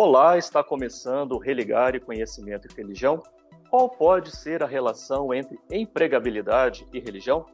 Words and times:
Olá, 0.00 0.38
está 0.38 0.62
começando 0.62 1.32
o 1.32 1.38
Religare 1.38 1.98
Conhecimento 1.98 2.68
e 2.70 2.72
Religião. 2.72 3.20
Qual 3.68 3.90
pode 3.90 4.30
ser 4.30 4.62
a 4.62 4.66
relação 4.66 5.34
entre 5.34 5.58
empregabilidade 5.72 6.86
e 6.92 7.00
religião? 7.00 7.46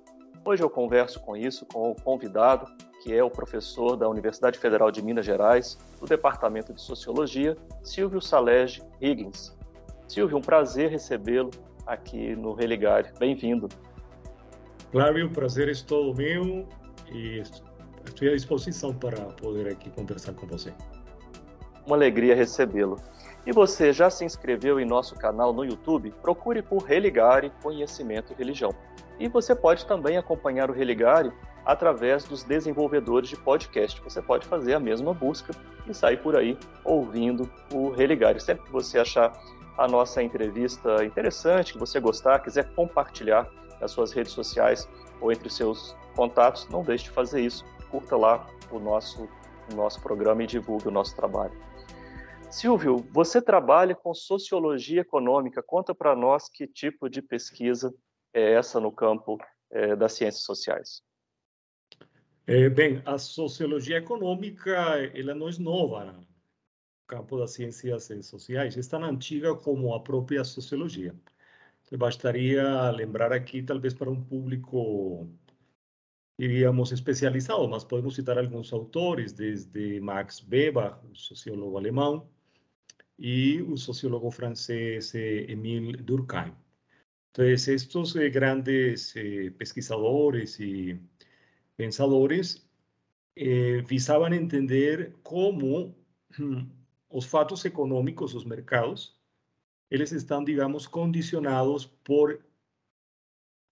Hoje 0.44 0.62
eu 0.62 0.68
converso 0.68 1.18
com 1.20 1.34
isso 1.34 1.64
com 1.64 1.92
o 1.92 1.94
convidado, 1.94 2.66
que 3.02 3.14
é 3.14 3.24
o 3.24 3.30
professor 3.30 3.96
da 3.96 4.06
Universidade 4.10 4.58
Federal 4.58 4.90
de 4.90 5.00
Minas 5.00 5.24
Gerais, 5.24 5.78
do 5.98 6.04
Departamento 6.04 6.74
de 6.74 6.82
Sociologia, 6.82 7.56
Silvio 7.82 8.20
Salege 8.20 8.82
Higgins. 9.00 9.56
Silvio, 10.06 10.36
um 10.36 10.42
prazer 10.42 10.90
recebê-lo 10.90 11.50
aqui 11.86 12.36
no 12.36 12.52
Religare. 12.52 13.08
Bem-vindo. 13.18 13.70
Flávio, 14.92 15.28
o 15.28 15.30
prazer 15.30 15.70
é 15.70 15.72
todo 15.86 16.14
meu 16.14 16.68
e 17.10 17.38
estou 18.04 18.28
à 18.28 18.32
disposição 18.32 18.92
para 18.92 19.16
poder 19.32 19.66
aqui 19.66 19.88
conversar 19.88 20.34
com 20.34 20.46
você. 20.46 20.74
Uma 21.86 21.96
alegria 21.96 22.34
recebê-lo. 22.34 22.98
E 23.46 23.52
você 23.52 23.92
já 23.92 24.08
se 24.08 24.24
inscreveu 24.24 24.80
em 24.80 24.86
nosso 24.86 25.14
canal 25.16 25.52
no 25.52 25.64
YouTube? 25.64 26.10
Procure 26.22 26.62
por 26.62 26.78
Religare 26.78 27.52
Conhecimento 27.62 28.32
e 28.32 28.36
Religião. 28.36 28.74
E 29.18 29.28
você 29.28 29.54
pode 29.54 29.84
também 29.84 30.16
acompanhar 30.16 30.70
o 30.70 30.72
Religare 30.72 31.30
através 31.64 32.24
dos 32.24 32.42
desenvolvedores 32.42 33.28
de 33.28 33.36
podcast. 33.36 34.00
Você 34.02 34.22
pode 34.22 34.46
fazer 34.46 34.74
a 34.74 34.80
mesma 34.80 35.12
busca 35.12 35.52
e 35.86 35.92
sair 35.92 36.16
por 36.18 36.36
aí 36.36 36.58
ouvindo 36.82 37.50
o 37.72 37.90
Religare. 37.90 38.40
Sempre 38.40 38.64
que 38.64 38.72
você 38.72 38.98
achar 38.98 39.32
a 39.76 39.86
nossa 39.86 40.22
entrevista 40.22 41.04
interessante, 41.04 41.74
que 41.74 41.78
você 41.78 42.00
gostar, 42.00 42.38
quiser 42.38 42.72
compartilhar 42.74 43.46
nas 43.78 43.90
suas 43.90 44.12
redes 44.12 44.32
sociais 44.32 44.88
ou 45.20 45.30
entre 45.30 45.50
seus 45.50 45.94
contatos, 46.16 46.66
não 46.70 46.82
deixe 46.82 47.04
de 47.04 47.10
fazer 47.10 47.40
isso. 47.40 47.64
Curta 47.90 48.16
lá 48.16 48.46
o 48.70 48.78
nosso, 48.78 49.28
o 49.70 49.74
nosso 49.74 50.00
programa 50.00 50.42
e 50.42 50.46
divulgue 50.46 50.88
o 50.88 50.90
nosso 50.90 51.14
trabalho. 51.14 51.52
Silvio, 52.54 53.04
você 53.10 53.42
trabalha 53.42 53.96
com 53.96 54.14
sociologia 54.14 55.00
econômica. 55.00 55.60
Conta 55.60 55.92
para 55.92 56.14
nós 56.14 56.48
que 56.48 56.68
tipo 56.68 57.10
de 57.10 57.20
pesquisa 57.20 57.92
é 58.32 58.52
essa 58.52 58.78
no 58.78 58.92
campo 58.92 59.38
é, 59.72 59.96
das 59.96 60.12
ciências 60.12 60.44
sociais. 60.44 61.02
É, 62.46 62.68
bem, 62.68 63.02
a 63.04 63.18
sociologia 63.18 63.98
econômica 63.98 64.70
ela 65.12 65.34
não 65.34 65.48
é 65.48 65.58
nova 65.58 66.04
no 66.04 66.24
campo 67.08 67.40
das 67.40 67.54
ciências 67.54 68.08
sociais, 68.22 68.78
é 68.78 68.88
tão 68.88 69.02
antiga 69.02 69.56
como 69.56 69.92
a 69.92 69.98
própria 69.98 70.44
sociologia. 70.44 71.12
Bastaria 71.98 72.88
lembrar 72.92 73.32
aqui, 73.32 73.64
talvez 73.64 73.94
para 73.94 74.08
um 74.08 74.24
público, 74.24 75.28
diríamos, 76.38 76.92
especializado, 76.92 77.68
mas 77.68 77.82
podemos 77.82 78.14
citar 78.14 78.38
alguns 78.38 78.72
autores, 78.72 79.32
desde 79.32 80.00
Max 80.00 80.40
Weber, 80.48 80.94
sociólogo 81.14 81.76
alemão, 81.76 82.32
y 83.16 83.60
un 83.60 83.78
sociólogo 83.78 84.30
francés, 84.30 85.14
eh, 85.14 85.50
Émile 85.50 85.98
Durkheim. 86.02 86.54
Entonces, 87.32 87.68
estos 87.68 88.16
eh, 88.16 88.30
grandes 88.30 89.14
eh, 89.16 89.52
pesquisadores 89.56 90.60
y 90.60 90.98
pensadores 91.76 92.68
visaban 93.88 94.32
entender 94.32 95.16
cómo 95.24 95.92
los 97.10 97.26
fatos 97.26 97.64
económicos, 97.64 98.32
los 98.32 98.46
mercados, 98.46 99.20
ellos 99.90 100.12
están, 100.12 100.44
digamos, 100.44 100.88
condicionados 100.88 101.86
por 101.86 102.46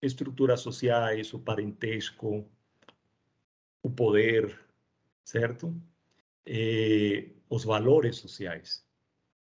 estructuras 0.00 0.60
sociales, 0.60 1.32
o 1.32 1.44
parentesco, 1.44 2.44
o 3.82 3.94
poder, 3.94 4.58
¿cierto? 5.22 5.72
los 6.44 7.64
valores 7.64 8.16
sociales. 8.16 8.84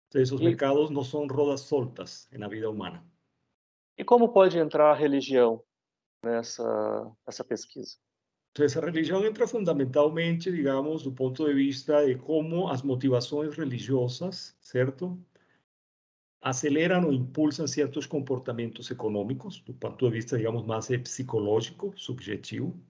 Entonces, 0.09 0.33
os 0.33 0.41
e, 0.41 0.45
mercados 0.45 0.91
não 0.91 1.05
são 1.05 1.27
rodas 1.27 1.61
soltas 1.61 2.29
na 2.33 2.49
vida 2.49 2.69
humana. 2.71 3.05
E 3.97 4.05
como 4.05 4.33
pode 4.33 4.59
entrar 4.59 4.91
a 4.91 4.95
religião 4.95 5.63
nessa, 6.25 7.13
nessa 7.27 7.45
pesquisa? 7.45 7.97
Então, 8.53 8.65
essa 8.65 8.81
religião 8.81 9.25
entra 9.25 9.47
fundamentalmente, 9.47 10.51
digamos, 10.51 11.03
do 11.03 11.13
ponto 11.13 11.45
de 11.47 11.55
vista 11.55 12.05
de 12.07 12.17
como 12.17 12.69
as 12.69 12.83
motivações 12.83 13.57
religiosas, 13.57 14.57
certo? 14.61 15.23
Aceleram 16.41 17.05
ou 17.07 17.13
impulsam 17.13 17.67
certos 17.67 18.07
comportamentos 18.07 18.91
econômicos, 18.91 19.61
do 19.61 19.75
ponto 19.75 20.07
de 20.07 20.13
vista, 20.13 20.37
digamos, 20.37 20.65
mais 20.65 20.89
psicológico, 20.89 21.93
subjetivo. 21.97 22.81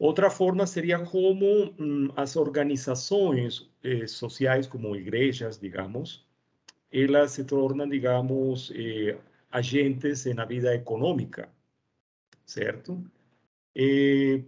Outra 0.00 0.30
forma 0.30 0.66
seria 0.66 0.98
como 1.04 1.74
hum, 1.78 2.08
as 2.16 2.34
organizações 2.34 3.70
eh, 3.84 4.06
sociais 4.06 4.66
como 4.66 4.96
igrejas, 4.96 5.58
digamos, 5.60 6.26
elas 6.90 7.32
se 7.32 7.44
tornam, 7.44 7.86
digamos, 7.86 8.72
eh, 8.74 9.18
agentes 9.50 10.24
na 10.34 10.46
vida 10.46 10.74
econômica, 10.74 11.50
certo? 12.46 13.04
Eh, 13.74 14.42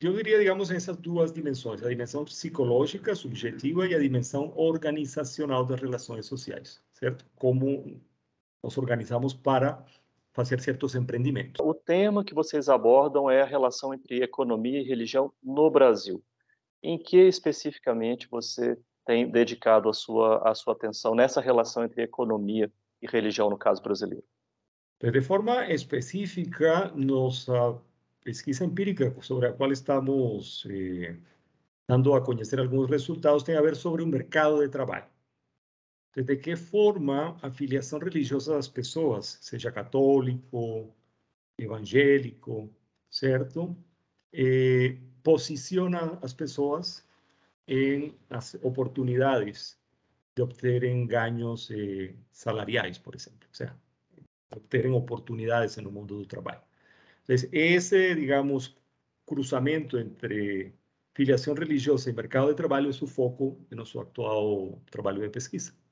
eu 0.00 0.14
diria, 0.14 0.38
digamos, 0.38 0.70
essas 0.70 0.96
duas 0.96 1.30
dimensões, 1.30 1.82
a 1.82 1.88
dimensão 1.90 2.24
psicológica, 2.24 3.14
subjetiva, 3.14 3.86
e 3.86 3.94
a 3.94 3.98
dimensão 3.98 4.50
organizacional 4.56 5.66
das 5.66 5.78
relações 5.80 6.24
sociais, 6.24 6.82
certo? 6.94 7.26
Como 7.36 8.00
nos 8.62 8.78
organizamos 8.78 9.34
para 9.34 9.84
fazer 10.34 10.60
certos 10.60 10.94
empreendimentos. 10.94 11.64
O 11.64 11.72
tema 11.72 12.24
que 12.24 12.34
vocês 12.34 12.68
abordam 12.68 13.30
é 13.30 13.40
a 13.40 13.46
relação 13.46 13.94
entre 13.94 14.22
economia 14.22 14.80
e 14.80 14.84
religião 14.84 15.32
no 15.42 15.70
Brasil 15.70 16.22
em 16.84 16.98
que 16.98 17.16
especificamente 17.16 18.28
você 18.30 18.76
tem 19.06 19.28
dedicado 19.30 19.88
a 19.88 19.94
sua, 19.94 20.46
a 20.48 20.54
sua 20.54 20.74
atenção 20.74 21.14
nessa 21.14 21.40
relação 21.40 21.82
entre 21.82 22.02
economia 22.02 22.70
e 23.00 23.06
religião, 23.06 23.48
no 23.48 23.56
caso 23.56 23.82
brasileiro? 23.82 24.24
De 25.00 25.20
forma 25.22 25.66
específica, 25.70 26.92
nossa 26.94 27.80
pesquisa 28.22 28.64
empírica 28.64 29.14
sobre 29.22 29.48
a 29.48 29.52
qual 29.52 29.72
estamos 29.72 30.66
eh, 30.70 31.16
dando 31.88 32.14
a 32.14 32.20
conhecer 32.20 32.58
alguns 32.58 32.88
resultados 32.88 33.42
tem 33.42 33.56
a 33.56 33.62
ver 33.62 33.76
sobre 33.76 34.02
o 34.02 34.06
mercado 34.06 34.60
de 34.60 34.68
trabalho. 34.68 35.06
De 36.16 36.36
que 36.36 36.54
forma 36.56 37.36
a 37.42 37.50
filiação 37.50 37.98
religiosa 37.98 38.54
das 38.54 38.68
pessoas, 38.68 39.38
seja 39.42 39.72
católico, 39.72 40.94
evangélico, 41.58 42.70
certo? 43.10 43.76
Eh, 44.32 44.98
posiciona 45.22 46.18
as 46.22 46.32
pessoas 46.32 47.04
em 47.66 48.16
as 48.30 48.54
oportunidades 48.62 49.78
de 50.36 50.42
obterem 50.42 51.06
ganhos 51.06 51.70
eh, 51.70 52.14
por 53.02 53.14
exemplo, 53.14 53.48
ou 53.48 53.54
seja, 53.54 53.76
obterem 54.56 54.92
oportunidades 54.92 55.76
no 55.78 55.90
mundo 55.90 56.18
do 56.18 56.26
trabalho. 56.26 56.62
Então, 57.24 57.36
esse, 57.52 58.14
digamos, 58.14 58.76
cruzamento 59.26 59.98
entre 59.98 60.74
filiação 61.14 61.54
religiosa 61.54 62.10
e 62.10 62.12
mercado 62.12 62.48
de 62.48 62.56
trabalho 62.56 62.90
é 62.90 63.04
o 63.04 63.06
foco 63.06 63.64
do 63.70 63.76
nosso 63.76 64.00
atual 64.00 64.82
trabalho 64.90 65.22
de 65.22 65.30
pesquisa. 65.30 65.83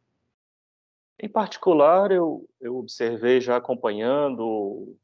Em 1.18 1.28
particular, 1.28 2.10
eu, 2.10 2.48
eu 2.60 2.76
observei 2.76 3.40
já 3.40 3.56
acompanhando 3.56 4.96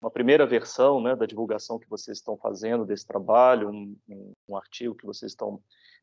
uma 0.00 0.10
primeira 0.10 0.46
versão 0.46 1.00
né, 1.00 1.16
da 1.16 1.26
divulgação 1.26 1.78
que 1.78 1.88
vocês 1.88 2.18
estão 2.18 2.36
fazendo 2.36 2.84
desse 2.84 3.06
trabalho, 3.06 3.70
um, 3.70 3.96
um, 4.48 4.56
artigo 4.56 4.94
que 4.94 5.06
vocês 5.06 5.32
estão 5.32 5.60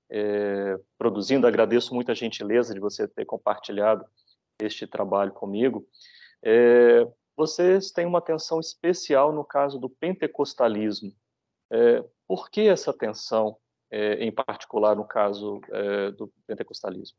é, 0.10 0.78
produzindo. 0.98 1.48
Agradeço 1.48 1.94
muito 1.94 2.12
a 2.12 2.16
gentileza 2.16 2.74
de 2.74 2.80
você 2.80 3.08
ter 3.08 3.26
compartilhado 3.26 4.06
este 4.60 4.86
trabalho 4.86 5.32
comigo. 5.32 5.88
É, 6.44 7.08
vocês 7.36 7.92
têm 7.92 8.06
uma 8.06 8.20
atenção 8.20 8.60
especial 8.60 9.32
no 9.32 9.46
caso 9.46 9.80
do 9.80 9.90
pentecostalismo. 9.90 11.14
É, 11.72 12.04
por 12.28 12.50
que 12.50 12.68
essa 12.68 12.92
atenção, 12.92 13.58
em 13.92 14.32
particular 14.32 14.96
no 14.96 15.06
caso 15.06 15.62
do 16.18 16.30
pentecostalismo? 16.48 17.18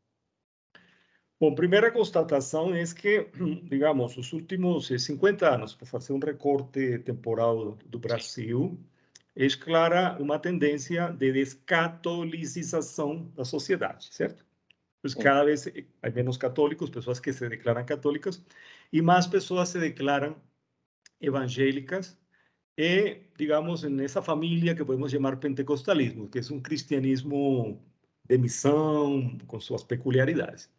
Bom, 1.38 1.54
primeira 1.54 1.91
constatação 1.92 2.74
é 2.74 2.83
que, 2.94 3.30
digamos, 3.68 4.16
os 4.16 4.33
últimos 4.33 4.88
50 4.88 5.54
anos, 5.54 5.74
para 5.74 5.86
fazer 5.86 6.15
um 6.15 6.18
recorte 6.18 6.98
temporal 7.00 7.72
do 7.84 7.98
Brasil, 7.98 8.78
é 9.34 9.47
clara 9.50 10.16
uma 10.18 10.38
tendência 10.38 11.10
de 11.12 11.33
descatolicização 11.33 13.30
da 13.36 13.44
sociedade, 13.44 14.09
certo? 14.15 14.47
Pues 15.03 15.15
cada 15.15 15.44
vez 15.44 15.66
há 16.03 16.10
menos 16.10 16.38
católicos, 16.38 16.91
pessoas 16.91 17.21
que 17.21 17.33
se 17.33 17.48
declaram 17.48 17.84
católicas, 17.86 18.44
e 18.92 19.03
mais 19.03 19.27
pessoas 19.27 19.68
se 19.71 19.78
declaram 19.80 20.36
evangélicas, 21.21 22.18
e, 22.78 23.22
digamos, 23.39 23.84
nessa 23.84 24.22
família 24.22 24.74
que 24.74 24.84
podemos 24.84 25.12
chamar 25.12 25.39
pentecostalismo, 25.39 26.28
que 26.28 26.39
é 26.41 26.42
um 26.53 26.60
cristianismo 26.62 27.82
de 28.24 28.39
missão, 28.39 29.39
com 29.47 29.60
suas 29.60 29.84
peculiaridades. 29.84 30.76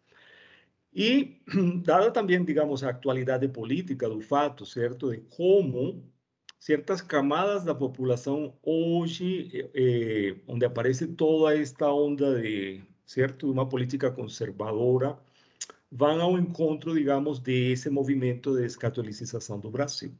E, 0.98 1.38
dada 1.86 2.10
também, 2.12 2.44
digamos, 2.44 2.84
a 2.84 2.90
atualidade 2.90 3.48
política 3.50 4.10
do 4.10 4.20
fato, 4.20 4.66
certo, 4.66 5.12
de 5.12 5.20
como 5.36 6.04
certas 6.60 7.02
camadas 7.02 7.64
da 7.64 7.76
população 7.76 8.58
hoje, 8.64 9.70
eh, 9.76 10.36
onde 10.48 10.66
aparece 10.66 11.08
toda 11.10 11.56
esta 11.56 11.92
onda 11.94 12.42
de 12.42 12.82
certo? 13.06 13.52
Uma 13.52 13.70
política 13.70 14.12
conservadora, 14.12 15.18
vão 15.92 16.20
ao 16.22 16.38
encontro, 16.38 16.94
digamos, 16.96 17.40
desse 17.40 17.90
movimento 17.92 18.56
de 18.56 18.64
descatolicização 18.64 19.60
do 19.60 19.70
Brasil. 19.72 20.12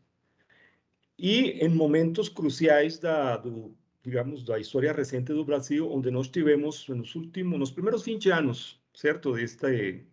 E 1.18 1.52
em 1.66 1.70
momentos 1.70 2.30
cruciais 2.30 3.00
da, 3.00 3.38
do, 3.38 3.76
digamos, 4.04 4.44
da 4.44 4.60
história 4.60 4.94
recente 4.94 5.34
do 5.34 5.44
Brasil, 5.44 5.92
onde 5.92 6.12
nós 6.12 6.28
tivemos, 6.30 6.88
nos 6.90 7.16
últimos, 7.16 7.60
nos 7.60 7.72
primeiros 7.72 8.04
20 8.04 8.30
anos, 8.30 8.80
certo, 8.94 9.34
deste, 9.34 10.06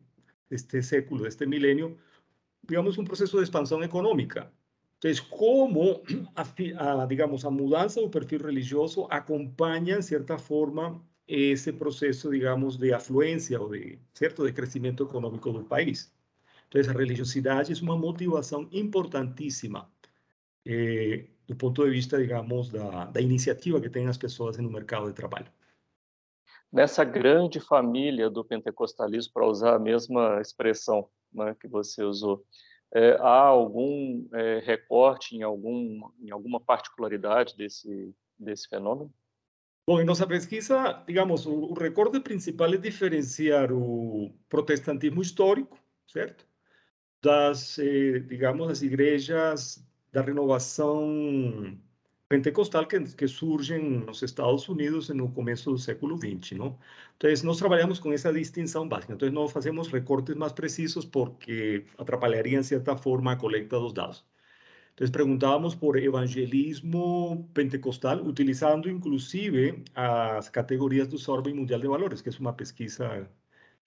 deste 0.50 0.82
século, 0.82 1.22
deste 1.24 1.46
milênio, 1.46 1.98
digamos, 2.68 2.98
um 2.98 3.04
processo 3.04 3.36
de 3.36 3.44
expansão 3.44 3.82
econômica. 3.82 4.50
Então, 4.98 5.10
como, 5.30 6.02
a, 6.34 7.02
a, 7.02 7.06
digamos, 7.06 7.44
a 7.44 7.50
mudança 7.50 8.00
do 8.00 8.08
perfil 8.08 8.40
religioso 8.40 9.06
acompanha, 9.10 9.98
em 9.98 10.02
certa 10.02 10.38
forma, 10.38 11.02
esse 11.26 11.72
processo, 11.72 12.30
digamos, 12.30 12.76
de 12.76 12.92
afluência 12.92 13.60
ou 13.60 13.70
de, 13.70 13.98
certo, 14.12 14.46
de 14.46 14.52
crescimento 14.52 15.04
econômico 15.04 15.52
do 15.52 15.64
país. 15.64 16.12
Então, 16.68 16.80
a 16.80 16.98
religiosidade 16.98 17.72
é 17.72 17.82
uma 17.82 17.96
motivação 17.96 18.68
importantíssima 18.72 19.90
eh, 20.66 21.26
do 21.46 21.56
ponto 21.56 21.84
de 21.84 21.90
vista, 21.90 22.18
digamos, 22.18 22.70
da, 22.70 23.06
da 23.06 23.20
iniciativa 23.20 23.80
que 23.80 23.90
têm 23.90 24.06
as 24.06 24.18
pessoas 24.18 24.56
no 24.58 24.70
mercado 24.70 25.06
de 25.06 25.12
trabalho. 25.14 25.46
Nessa 26.74 27.04
grande 27.04 27.60
família 27.60 28.28
do 28.28 28.44
pentecostalismo, 28.44 29.32
para 29.32 29.46
usar 29.46 29.76
a 29.76 29.78
mesma 29.78 30.40
expressão 30.40 31.08
né, 31.32 31.54
que 31.60 31.68
você 31.68 32.02
usou, 32.02 32.44
é, 32.92 33.12
há 33.20 33.42
algum 33.42 34.26
é, 34.34 34.58
recorte 34.58 35.36
em, 35.36 35.44
algum, 35.44 36.00
em 36.20 36.32
alguma 36.32 36.58
particularidade 36.58 37.56
desse, 37.56 38.12
desse 38.36 38.68
fenômeno? 38.68 39.14
Bom, 39.86 40.00
em 40.00 40.04
nossa 40.04 40.26
pesquisa, 40.26 41.00
digamos, 41.06 41.46
o, 41.46 41.74
recorte 41.74 42.18
principal 42.18 42.74
é 42.74 42.76
diferenciar 42.76 43.70
o 43.70 44.34
protestantismo 44.48 45.22
histórico, 45.22 45.78
certo? 46.08 46.44
Das, 47.22 47.78
eh, 47.78 48.18
digamos, 48.18 48.66
das 48.66 48.82
igrejas 48.82 49.86
da 50.10 50.22
renovação 50.22 51.78
pentecostal 52.34 52.86
que, 52.86 53.00
que 53.00 53.28
surgem 53.28 54.00
nos 54.00 54.22
Estados 54.22 54.68
Unidos 54.68 55.08
no 55.10 55.30
começo 55.30 55.70
do 55.70 55.78
século 55.78 56.16
XX, 56.18 56.58
não? 56.58 56.78
Então, 57.16 57.30
nós 57.44 57.58
trabalhamos 57.58 57.98
com 58.00 58.12
essa 58.12 58.32
distinção 58.32 58.88
básica. 58.88 59.14
Então, 59.14 59.30
não 59.30 59.48
fazemos 59.48 59.88
recortes 59.88 60.34
mais 60.36 60.52
precisos 60.52 61.04
porque 61.04 61.86
atrapalharia, 61.98 62.58
em 62.58 62.62
certa 62.62 62.96
forma, 62.96 63.32
a 63.32 63.36
coleta 63.36 63.78
dos 63.78 63.92
dados. 63.92 64.24
Entonces 64.92 65.10
preguntábamos 65.10 65.74
por 65.74 65.96
evangelismo 65.96 67.48
pentecostal, 67.52 68.24
utilizando 68.24 68.88
inclusive 68.88 69.84
as 69.94 70.48
categorias 70.48 71.08
do 71.08 71.18
Survey 71.18 71.52
Mundial 71.52 71.80
de 71.80 71.88
Valores, 71.88 72.22
que 72.22 72.28
é 72.28 72.32
uma 72.38 72.52
pesquisa 72.52 73.28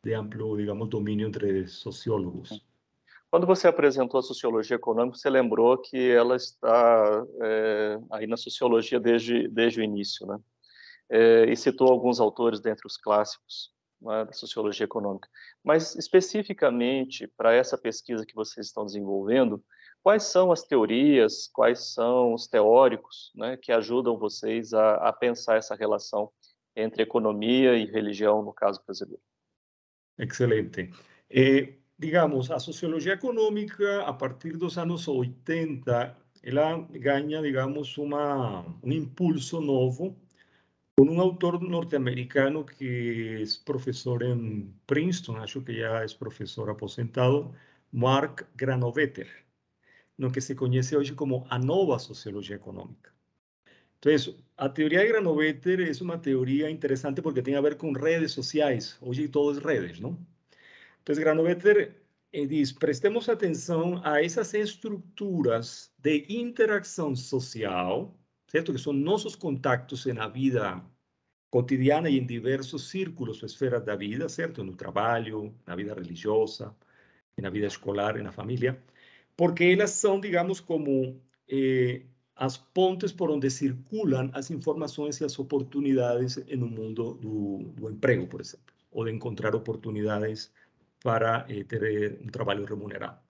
de 0.03 0.13
amplo, 0.13 0.57
digamos, 0.57 0.89
domínio 0.89 1.27
entre 1.27 1.67
sociólogos. 1.67 2.66
Quando 3.29 3.45
você 3.45 3.67
apresentou 3.67 4.19
a 4.19 4.23
sociologia 4.23 4.75
econômica, 4.75 5.17
você 5.17 5.29
lembrou 5.29 5.77
que 5.77 6.11
ela 6.11 6.35
está 6.35 7.25
é, 7.41 7.99
aí 8.11 8.27
na 8.27 8.37
sociologia 8.37 8.99
desde, 8.99 9.47
desde 9.49 9.81
o 9.81 9.83
início, 9.83 10.25
né? 10.25 10.37
É, 11.09 11.45
e 11.45 11.55
citou 11.55 11.89
alguns 11.89 12.19
autores 12.19 12.59
dentre 12.59 12.85
os 12.85 12.97
clássicos 12.97 13.71
né, 14.01 14.25
da 14.25 14.33
sociologia 14.33 14.83
econômica. 14.83 15.29
Mas, 15.63 15.95
especificamente 15.95 17.27
para 17.37 17.53
essa 17.53 17.77
pesquisa 17.77 18.25
que 18.25 18.35
vocês 18.35 18.67
estão 18.67 18.85
desenvolvendo, 18.85 19.63
Quais 20.07 20.23
são 20.23 20.53
as 20.53 20.63
teorias, 20.63 21.49
quais 21.51 21.93
são 21.93 22.33
os 22.33 22.47
teóricos 22.47 23.29
né, 23.35 23.57
que 23.57 23.73
ajudam 23.73 24.17
vocês 24.17 24.73
a, 24.73 24.95
a 24.95 25.11
pensar 25.11 25.57
essa 25.57 25.75
relação 25.75 26.31
entre 26.73 27.03
economia 27.03 27.75
e 27.75 27.83
religião, 27.85 28.41
no 28.41 28.53
caso 28.53 28.81
brasileiro? 28.85 29.21
Excelente. 30.17 30.93
Eh, 31.29 31.73
digamos, 31.97 32.51
a 32.51 32.59
sociologia 32.59 33.13
econômica, 33.13 34.03
a 34.03 34.13
partir 34.13 34.57
dos 34.57 34.77
anos 34.77 35.07
80, 35.07 36.15
ela 36.43 36.77
ganha, 36.91 37.41
digamos, 37.41 37.97
uma, 37.97 38.65
um 38.83 38.91
impulso 38.91 39.61
novo 39.61 40.15
com 40.95 41.05
um 41.05 41.21
autor 41.21 41.61
norte-americano 41.61 42.65
que 42.65 43.43
é 43.43 43.63
professor 43.65 44.23
em 44.23 44.73
Princeton, 44.87 45.37
acho 45.37 45.61
que 45.61 45.73
já 45.79 46.03
é 46.03 46.07
professor 46.17 46.69
aposentado, 46.69 47.53
Mark 47.91 48.43
Granovetter 48.55 49.47
no 50.17 50.31
que 50.31 50.41
se 50.41 50.55
conoce 50.55 50.97
hoy 50.97 51.11
como 51.11 51.45
a 51.49 51.59
nova 51.59 51.99
sociología 51.99 52.55
económica. 52.55 53.13
Entonces, 53.95 54.35
a 54.57 54.73
teoría 54.73 54.99
de 54.99 55.07
Granovetter 55.07 55.81
es 55.81 56.01
una 56.01 56.21
teoría 56.21 56.69
interesante 56.69 57.21
porque 57.21 57.41
tiene 57.41 57.59
que 57.59 57.63
ver 57.63 57.77
con 57.77 57.95
redes 57.95 58.31
sociales. 58.31 58.97
Hoy 59.01 59.27
todo 59.27 59.51
es 59.51 59.61
redes, 59.61 59.99
¿no? 60.01 60.17
Entonces, 61.07 61.23
Granovetter 61.23 62.03
eh, 62.33 62.47
dice, 62.47 62.75
prestemos 62.77 63.29
atención 63.29 64.01
a 64.03 64.19
esas 64.19 64.53
estructuras 64.53 65.93
de 65.99 66.25
interacción 66.27 67.15
social, 67.15 68.11
¿cierto? 68.47 68.73
Que 68.73 68.77
son 68.77 69.01
nuestros 69.01 69.37
contactos 69.37 70.05
en 70.07 70.17
la 70.17 70.27
vida 70.27 70.85
cotidiana 71.49 72.09
y 72.09 72.17
en 72.17 72.27
diversos 72.27 72.89
círculos 72.89 73.41
o 73.41 73.45
esferas 73.45 73.85
de 73.85 73.91
la 73.93 73.97
vida, 73.97 74.27
el 74.37 74.77
trabajo, 74.77 75.45
en 75.45 75.55
la 75.65 75.75
vida 75.75 75.93
religiosa, 75.93 76.75
en 77.37 77.45
la 77.45 77.49
vida 77.51 77.67
escolar, 77.67 78.17
en 78.17 78.25
la 78.25 78.31
familia 78.33 78.77
porque 79.37 79.71
elas 79.71 79.91
são, 79.91 80.19
digamos, 80.19 80.59
como 80.59 81.21
eh, 81.47 82.03
pontes 82.73 83.13
por 83.13 83.29
onde 83.31 83.49
circulam 83.49 84.29
as 84.33 84.49
informações 84.51 85.21
e 85.21 85.23
as 85.23 85.39
oportunidades 85.39 86.37
no 86.47 86.67
mundo 86.67 87.13
do, 87.13 87.59
do 87.73 87.89
emprego, 87.89 88.27
por 88.27 88.41
exemplo, 88.41 88.73
ou 88.91 89.05
de 89.05 89.11
encontrar 89.11 89.55
oportunidades 89.55 90.51
para 91.03 91.45
eh, 91.49 91.63
ter 91.63 92.19
um 92.21 92.27
trabalho 92.27 92.65
remunerado. 92.65 93.21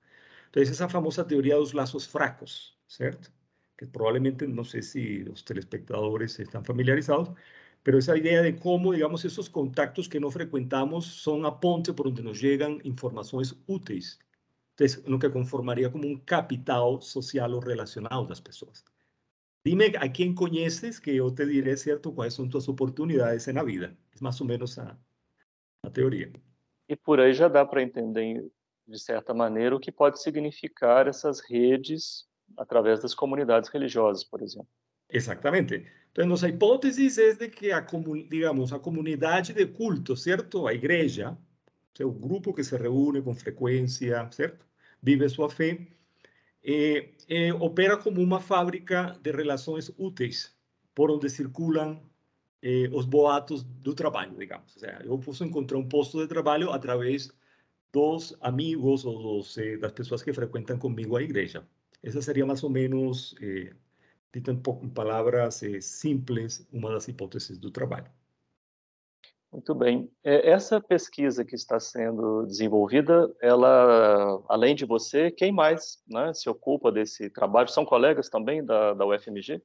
Então, 0.49 0.63
essa 0.63 0.89
famosa 0.89 1.25
teoria 1.25 1.55
dos 1.57 1.73
laços 1.73 2.05
fracos, 2.07 2.79
certo? 2.87 3.31
Que 3.77 3.85
provavelmente, 3.87 4.47
não 4.47 4.63
sei 4.63 4.81
se 4.81 5.23
os 5.31 5.43
telespectadores 5.43 6.39
estão 6.39 6.63
familiarizados, 6.63 7.29
pero 7.83 7.97
esa 7.97 8.17
idea 8.17 8.41
de 8.43 8.53
cómo, 8.53 8.93
digamos, 8.93 9.23
esos 9.25 9.49
contactos 9.49 10.07
que 10.07 10.19
no 10.19 10.31
frecuentamos 10.31 11.05
son 11.05 11.45
a 11.45 11.59
ponte 11.59 11.93
por 11.93 12.07
donde 12.07 12.23
nos 12.23 12.41
llegan 12.41 12.79
informaciones 12.83 13.55
úteis 13.67 14.19
entonces, 14.77 15.07
lo 15.07 15.17
que 15.19 15.31
conformaría 15.31 15.91
como 15.91 16.07
un 16.07 16.19
capital 16.21 17.01
social 17.01 17.53
o 17.55 17.61
relacional 17.61 18.23
de 18.23 18.29
las 18.29 18.41
personas. 18.41 18.85
Dime 19.63 19.93
a 19.99 20.11
quién 20.11 20.35
conoces 20.35 21.01
que 21.01 21.15
yo 21.15 21.33
te 21.33 21.45
diré, 21.45 21.77
¿cierto?, 21.77 22.13
cuáles 22.15 22.35
son 22.35 22.49
tus 22.49 22.69
oportunidades 22.69 23.47
en 23.47 23.55
la 23.55 23.63
vida. 23.63 23.97
Es 24.13 24.21
más 24.21 24.41
o 24.41 24.45
menos 24.45 24.77
a, 24.79 24.99
a 25.83 25.93
teoria. 25.93 26.31
E 26.87 26.95
por 26.95 27.19
aí 27.19 27.33
já 27.33 27.47
dá 27.47 27.65
para 27.65 27.81
entender, 27.81 28.45
de 28.87 28.99
certa 28.99 29.33
maneira, 29.33 29.75
o 29.75 29.79
que 29.79 29.91
pode 29.91 30.21
significar 30.21 31.07
essas 31.07 31.39
redes 31.39 32.25
através 32.57 33.01
das 33.01 33.13
comunidades 33.13 33.69
religiosas, 33.69 34.23
por 34.23 34.41
exemplo. 34.41 34.69
Exatamente. 35.09 35.85
Então, 36.11 36.25
nossa 36.25 36.47
hipótese 36.47 37.21
é 37.21 37.33
de 37.33 37.49
que 37.49 37.71
a, 37.71 37.85
digamos, 38.29 38.73
a 38.73 38.79
comunidade 38.79 39.53
de 39.53 39.65
culto, 39.67 40.15
certo? 40.15 40.67
A 40.67 40.73
igreja, 40.73 41.37
o 41.99 42.11
grupo 42.11 42.53
que 42.53 42.63
se 42.63 42.77
reúne 42.77 43.21
com 43.21 43.33
frequência, 43.33 44.29
certo? 44.31 44.65
vive 45.01 45.29
sua 45.29 45.49
fé, 45.49 45.87
eh, 46.63 47.13
eh, 47.29 47.53
opera 47.53 47.97
como 47.97 48.21
uma 48.21 48.39
fábrica 48.39 49.17
de 49.21 49.31
relações 49.31 49.91
úteis, 49.97 50.55
por 50.93 51.11
onde 51.11 51.29
circulam 51.29 52.01
eh, 52.61 52.89
os 52.91 53.05
boatos 53.05 53.63
do 53.63 53.93
trabalho, 53.93 54.35
digamos. 54.37 54.75
Ou 54.75 54.79
seja, 54.79 55.01
eu 55.03 55.17
posso 55.19 55.43
encontrar 55.43 55.77
um 55.77 55.87
posto 55.87 56.19
de 56.19 56.27
trabalho 56.27 56.71
através 56.71 57.31
dos 57.91 58.35
amigos 58.41 59.05
ou 59.05 59.21
dos, 59.21 59.57
eh, 59.57 59.77
das 59.77 59.91
pessoas 59.91 60.23
que 60.23 60.33
frequentam 60.33 60.77
comigo 60.77 61.15
a 61.15 61.23
igreja. 61.23 61.67
Essa 62.03 62.21
seria 62.21 62.45
mais 62.45 62.63
ou 62.63 62.69
menos, 62.69 63.35
eh, 63.41 63.73
dito 64.33 64.51
em, 64.51 64.61
em 64.83 64.89
palavras 64.89 65.63
eh, 65.63 65.81
simples, 65.81 66.67
uma 66.71 66.91
das 66.91 67.07
hipóteses 67.07 67.57
do 67.57 67.71
trabalho. 67.71 68.11
Muito 69.51 69.73
bem. 69.73 70.11
É, 70.23 70.51
essa 70.51 70.79
pesquisa 70.81 71.45
que 71.45 71.55
está 71.55 71.79
sendo 71.79 72.45
desenvolvida, 72.45 73.33
ela, 73.41 74.43
além 74.49 74.75
de 74.75 74.85
você, 74.85 75.31
quem 75.31 75.51
mais 75.51 76.03
né, 76.07 76.33
se 76.33 76.49
ocupa 76.49 76.91
desse 76.91 77.29
trabalho? 77.29 77.69
São 77.69 77.85
colegas 77.85 78.29
também 78.29 78.63
da, 78.63 78.93
da 78.93 79.05
UFMG? 79.05 79.61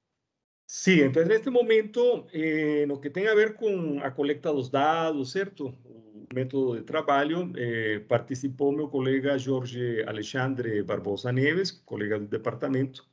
Sim, 0.74 1.02
então, 1.02 1.22
neste 1.26 1.50
momento, 1.50 2.26
eh, 2.32 2.86
no 2.86 2.98
que 2.98 3.10
tem 3.10 3.28
a 3.28 3.34
ver 3.34 3.54
com 3.56 4.00
a 4.02 4.10
coleta 4.10 4.50
dos 4.52 4.70
dados, 4.70 5.30
certo? 5.32 5.66
O 5.84 6.34
método 6.34 6.78
de 6.78 6.82
trabalho, 6.82 7.52
eh, 7.56 8.00
participou 8.08 8.72
meu 8.72 8.88
colega 8.88 9.36
Jorge 9.36 10.02
Alexandre 10.04 10.82
Barbosa 10.82 11.30
Neves, 11.30 11.70
colega 11.84 12.18
do 12.18 12.26
departamento, 12.26 13.06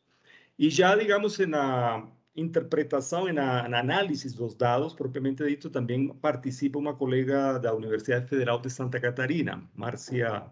e 0.58 0.70
já, 0.70 0.96
digamos, 0.96 1.38
na 1.40 2.08
interpretação 2.36 3.28
e 3.28 3.34
na, 3.34 3.68
na, 3.68 3.80
análise 3.80 4.34
dos 4.36 4.56
dados, 4.56 4.94
propriamente 4.94 5.46
dito, 5.46 5.70
também 5.70 6.08
participa 6.22 6.80
uma 6.80 6.96
colega 6.96 7.60
da 7.60 7.74
Universidade 7.76 8.28
Federal 8.30 8.60
de 8.62 8.70
Santa 8.70 9.02
Catarina, 9.02 9.62
Márcia 9.76 10.46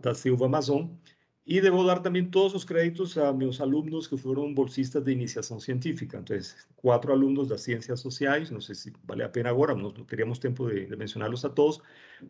da 0.00 0.14
Silva 0.14 0.48
Mazon, 0.48 0.96
Y 1.44 1.60
debo 1.60 1.84
dar 1.84 2.02
también 2.02 2.30
todos 2.30 2.52
los 2.52 2.66
créditos 2.66 3.16
a 3.16 3.32
mis 3.32 3.60
alumnos 3.60 4.08
que 4.08 4.16
fueron 4.16 4.54
bolsistas 4.54 5.04
de 5.04 5.12
iniciación 5.12 5.60
científica. 5.60 6.18
Entonces, 6.18 6.68
cuatro 6.76 7.12
alumnos 7.12 7.48
de 7.48 7.58
ciencias 7.58 8.00
sociales, 8.00 8.52
no 8.52 8.60
sé 8.60 8.74
si 8.74 8.92
vale 9.04 9.24
la 9.24 9.32
pena 9.32 9.50
ahora, 9.50 9.74
no, 9.74 9.92
teníamos 9.92 10.38
tiempo 10.38 10.68
de, 10.68 10.86
mencionarlos 10.96 11.44
a 11.44 11.54
todos, 11.54 11.82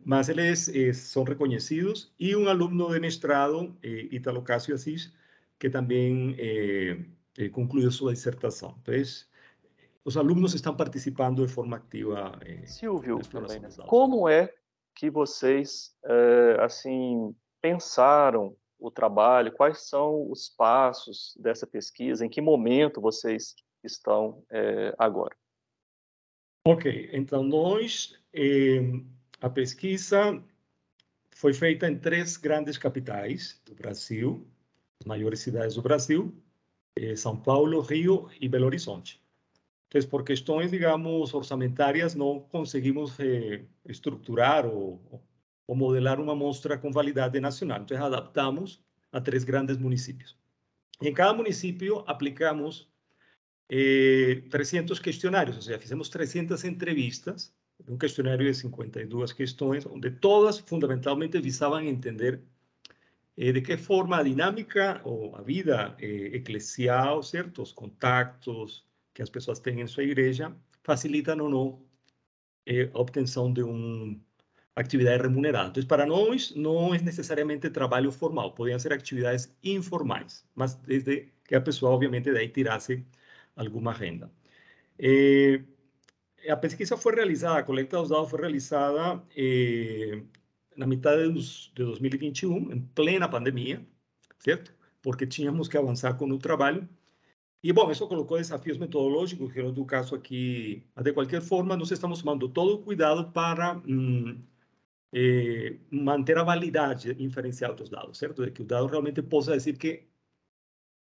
más 0.05 0.29
ellos 0.29 0.69
eh, 0.69 0.93
son 0.93 1.25
reconocidos, 1.25 2.13
y 2.17 2.33
un 2.33 2.47
alumno 2.47 2.89
de 2.89 2.99
mestrado, 2.99 3.75
eh, 3.81 4.07
Italo 4.11 4.43
Casio 4.43 4.75
Asís, 4.75 5.13
que 5.57 5.69
también 5.69 6.35
eh, 6.39 7.05
eh, 7.37 7.51
concluyó 7.51 7.91
su 7.91 8.09
disertación. 8.09 8.73
Entonces, 8.77 9.29
los 10.03 10.17
alumnos 10.17 10.53
están 10.55 10.75
participando 10.75 11.43
de 11.43 11.47
forma 11.47 11.77
activa. 11.77 12.37
Eh, 12.45 12.65
Silvio, 12.65 13.19
como 13.87 14.27
é 14.27 14.53
que 14.95 15.09
vocês, 15.09 15.95
eh, 16.03 16.57
assim, 16.59 17.35
pensaram 17.61 18.55
o 18.81 18.89
trabalho? 18.91 19.51
Quais 19.53 19.87
são 19.87 20.29
os 20.29 20.49
passos 20.49 21.37
dessa 21.39 21.67
pesquisa? 21.67 22.25
Em 22.25 22.29
que 22.29 22.41
momento 22.41 22.99
vocês 22.99 23.55
estão 23.83 24.43
eh, 24.49 24.93
agora? 24.97 25.35
Ok, 26.65 27.09
então 27.13 27.43
nós, 27.43 28.19
eh, 28.33 28.81
a 29.39 29.49
pesquisa 29.49 30.43
foi 31.31 31.53
feita 31.53 31.87
em 31.87 31.97
três 31.97 32.37
grandes 32.37 32.77
capitais 32.77 33.61
do 33.65 33.73
Brasil, 33.73 34.47
as 34.99 35.05
maiores 35.05 35.39
cidades 35.39 35.75
do 35.75 35.81
Brasil, 35.81 36.33
eh, 36.95 37.15
São 37.15 37.35
Paulo, 37.35 37.81
Rio 37.81 38.29
e 38.39 38.49
Belo 38.49 38.65
Horizonte. 38.65 39.21
Entonces, 39.87 40.09
por 40.09 40.23
questões, 40.23 40.71
digamos, 40.71 41.33
orçamentárias, 41.33 42.15
não 42.15 42.39
conseguimos 42.39 43.19
eh, 43.19 43.65
estruturar 43.85 44.65
ou, 44.65 45.01
ou 45.71 45.75
modelar 45.75 46.19
uma 46.19 46.33
amostra 46.33 46.77
com 46.77 46.91
validade 46.91 47.39
nacional. 47.39 47.79
Então, 47.81 48.05
adaptamos 48.05 48.83
a 49.09 49.21
três 49.21 49.45
grandes 49.45 49.77
municípios. 49.77 50.37
E 51.01 51.07
em 51.07 51.13
cada 51.13 51.33
município 51.33 52.03
aplicamos 52.05 52.91
eh, 53.69 54.43
300 54.49 54.99
questionários, 54.99 55.55
ou 55.55 55.61
seja, 55.61 55.79
fizemos 55.79 56.09
300 56.09 56.65
entrevistas, 56.65 57.55
um 57.87 57.97
questionário 57.97 58.45
de 58.45 58.53
52 58.53 59.31
questões, 59.31 59.85
onde 59.85 60.11
todas 60.11 60.59
fundamentalmente 60.59 61.39
visavam 61.39 61.79
entender 61.79 62.41
eh, 63.37 63.53
de 63.53 63.61
que 63.61 63.77
forma 63.77 64.21
dinámica 64.21 64.99
ou 65.05 65.37
a 65.37 65.41
vida 65.41 65.95
eh, 66.01 66.35
eclesial, 66.35 67.23
certo? 67.23 67.61
Os 67.61 67.71
contactos 67.71 68.85
que 69.13 69.21
as 69.21 69.29
pessoas 69.29 69.59
têm 69.59 69.79
em 69.79 69.87
sua 69.87 70.03
igreja 70.03 70.53
facilitam 70.83 71.39
ou 71.39 71.49
não 71.49 71.81
eh, 72.65 72.89
a 72.93 72.99
obtenção 72.99 73.53
de 73.53 73.63
uma 73.63 74.19
atividade 74.75 75.23
remunerada. 75.23 75.69
Então, 75.69 75.83
para 75.85 76.05
nós, 76.05 76.53
não 76.55 76.93
é 76.93 77.01
necessariamente 77.01 77.69
trabalho 77.69 78.11
formal, 78.11 78.53
podem 78.53 78.77
ser 78.79 78.93
atividades 78.93 79.53
informais, 79.63 80.45
mas 80.55 80.75
desde 80.75 81.29
que 81.45 81.55
a 81.55 81.61
pessoa, 81.61 81.91
obviamente, 81.91 82.31
daí 82.31 82.49
tirasse 82.49 83.05
alguma 83.55 83.91
renda. 83.93 84.31
Eh, 84.99 85.61
a 86.49 86.57
pesquisa 86.57 86.97
foi 86.97 87.15
realizada, 87.15 87.59
a 87.59 87.63
coleta 87.63 87.97
dos 87.97 88.09
dados 88.09 88.29
foi 88.29 88.39
realizada 88.41 89.23
eh, 89.35 90.23
na 90.75 90.87
metade 90.87 91.31
de 91.33 91.83
2021, 91.83 92.71
em 92.73 92.81
plena 92.95 93.27
pandemia, 93.29 93.85
certo? 94.39 94.73
Porque 95.01 95.27
tínhamos 95.27 95.67
que 95.67 95.77
avançar 95.77 96.15
com 96.17 96.29
o 96.29 96.39
trabalho. 96.39 96.87
E, 97.63 97.71
bom, 97.73 97.91
isso 97.91 98.07
colocou 98.07 98.37
desafios 98.37 98.77
metodológicos, 98.77 99.51
que 99.53 99.61
no 99.61 99.73
tu 99.73 99.85
caso 99.85 100.15
aqui, 100.15 100.83
de 101.01 101.13
qualquer 101.13 101.41
forma, 101.41 101.77
nós 101.77 101.91
estamos 101.91 102.19
tomando 102.21 102.49
todo 102.49 102.79
cuidado 102.79 103.31
para 103.31 103.77
hum, 103.87 104.41
eh, 105.13 105.77
manter 105.91 106.37
a 106.37 106.43
validade 106.43 107.15
inferencial 107.23 107.75
dos 107.75 107.89
dados, 107.89 108.17
certo? 108.17 108.45
De 108.45 108.51
que 108.51 108.61
o 108.61 108.65
dado 108.65 108.87
realmente 108.87 109.21
possa 109.21 109.53
dizer 109.55 109.77
que 109.77 110.07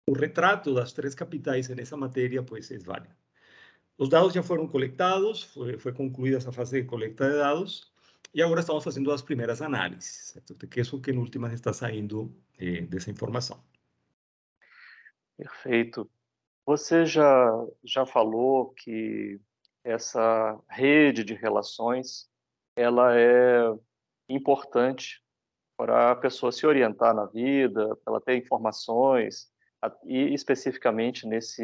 o 0.06 0.12
retrato 0.12 0.74
das 0.74 0.92
três 0.92 1.14
capitais 1.14 1.68
nessa 1.68 1.96
matéria, 1.96 2.42
pois, 2.42 2.70
é 2.70 2.78
válido. 2.78 3.14
Os 3.98 4.08
dados 4.08 4.32
já 4.32 4.42
foram 4.42 4.66
coletados, 4.66 5.42
foi, 5.42 5.78
foi 5.78 5.92
concluída 5.92 6.38
essa 6.38 6.52
fase 6.52 6.80
de 6.80 6.86
coleta 6.88 7.28
de 7.28 7.36
dados, 7.36 7.92
e 8.32 8.42
agora 8.42 8.60
estamos 8.60 8.84
fazendo 8.84 9.10
as 9.10 9.22
primeiras 9.22 9.60
análises, 9.60 10.32
certo? 10.32 10.54
de 10.54 10.66
que 10.66 10.80
isso 10.80 11.00
que, 11.00 11.10
em 11.10 11.18
últimas, 11.18 11.52
está 11.52 11.72
saindo 11.72 12.34
eh, 12.58 12.82
dessa 12.82 13.10
informação. 13.10 13.62
Perfeito. 15.36 16.10
Você 16.64 17.06
já, 17.06 17.50
já 17.82 18.04
falou 18.04 18.72
que 18.74 19.40
essa 19.82 20.58
rede 20.68 21.24
de 21.24 21.34
relações 21.34 22.28
ela 22.76 23.18
é 23.18 23.74
importante 24.28 25.22
para 25.76 26.10
a 26.10 26.16
pessoa 26.16 26.50
se 26.50 26.66
orientar 26.66 27.14
na 27.14 27.26
vida, 27.26 27.96
para 27.96 28.14
ela 28.14 28.20
ter 28.20 28.36
informações, 28.36 29.46
e 30.04 30.34
especificamente 30.34 31.26
nesse, 31.26 31.62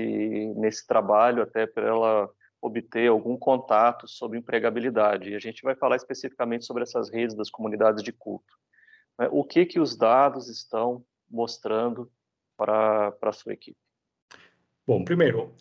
nesse 0.56 0.86
trabalho, 0.86 1.42
até 1.42 1.66
para 1.66 1.88
ela 1.88 2.30
obter 2.62 3.08
algum 3.08 3.36
contato 3.36 4.08
sobre 4.08 4.38
empregabilidade. 4.38 5.30
E 5.30 5.34
a 5.34 5.38
gente 5.38 5.62
vai 5.62 5.74
falar 5.74 5.96
especificamente 5.96 6.64
sobre 6.64 6.84
essas 6.84 7.10
redes 7.10 7.36
das 7.36 7.50
comunidades 7.50 8.02
de 8.02 8.12
culto. 8.12 8.54
Né? 9.18 9.28
O 9.32 9.44
que, 9.44 9.66
que 9.66 9.80
os 9.80 9.96
dados 9.96 10.48
estão 10.48 11.04
mostrando 11.28 12.10
para, 12.56 13.12
para 13.12 13.30
a 13.30 13.32
sua 13.32 13.52
equipe? 13.52 13.76
Bom, 14.86 15.04
primeiro, 15.04 15.54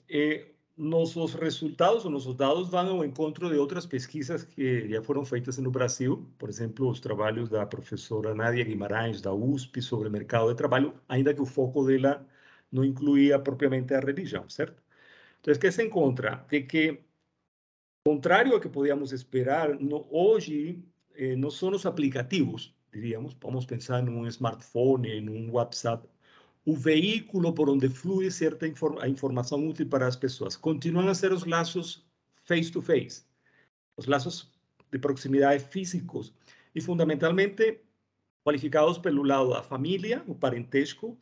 nossos 0.76 1.34
resultados, 1.36 2.04
nossos 2.06 2.36
dados 2.36 2.70
vão 2.70 2.98
ao 2.98 3.06
encontro 3.06 3.50
de 3.50 3.56
outras 3.58 3.86
pesquisas 3.86 4.44
que 4.44 4.90
já 4.90 5.02
foram 5.04 5.24
feitas 5.24 5.58
no 5.60 5.70
Brasil, 5.72 6.28
por 6.38 6.50
exemplo, 6.50 6.90
os 6.90 7.00
trabalhos 7.00 7.50
da 7.50 7.66
professora 7.66 8.34
Nadia 8.34 8.64
Guimarães, 8.64 9.22
da 9.22 9.34
USP, 9.34 9.82
sobre 9.82 10.10
mercado 10.10 10.50
de 10.50 10.56
trabalho, 10.56 10.94
ainda 11.08 11.34
que 11.34 11.42
o 11.42 11.46
foco 11.46 11.86
dela 11.86 12.26
não 12.72 12.84
incluía 12.84 13.40
propriamente 13.40 13.94
a 13.94 14.00
religião, 14.00 14.50
certo? 14.50 14.82
Então, 15.42 15.54
o 15.54 15.60
que 15.60 15.72
se 15.72 15.84
encontra? 15.84 16.46
De 16.50 16.64
que, 16.64 17.04
contrário 18.06 18.54
ao 18.54 18.60
que 18.62 18.70
podíamos 18.70 19.12
esperar, 19.12 19.80
no, 19.80 20.08
hoje 20.10 20.84
eh, 21.16 21.36
não 21.36 21.52
são 21.52 21.72
os 21.72 21.86
aplicativos, 21.86 22.76
diríamos, 22.92 23.36
vamos 23.42 23.66
pensar 23.66 24.02
num 24.04 24.26
smartphone, 24.28 25.22
num 25.22 25.52
WhatsApp, 25.52 26.08
o 26.66 26.76
veículo 26.76 27.54
por 27.54 27.70
onde 27.70 27.90
flui 27.90 28.32
certa 28.32 28.68
inform 28.68 29.00
a 29.00 29.08
informação 29.08 29.68
útil 29.68 29.88
para 29.88 30.08
as 30.08 30.16
pessoas. 30.16 30.56
Continuam 30.56 31.08
a 31.10 31.16
ser 31.16 31.34
os 31.34 31.46
laços 31.46 32.06
face-to-face, 32.46 33.22
-face, 33.22 33.26
os 33.98 34.06
laços 34.06 34.52
de 34.92 35.00
proximidade 35.00 35.64
físicos 35.64 36.34
e, 36.74 36.82
fundamentalmente, 36.82 37.82
qualificados 38.46 38.98
pelo 38.98 39.24
lado 39.24 39.50
da 39.50 39.64
família, 39.64 40.24
o 40.28 40.36
parentesco, 40.36 41.18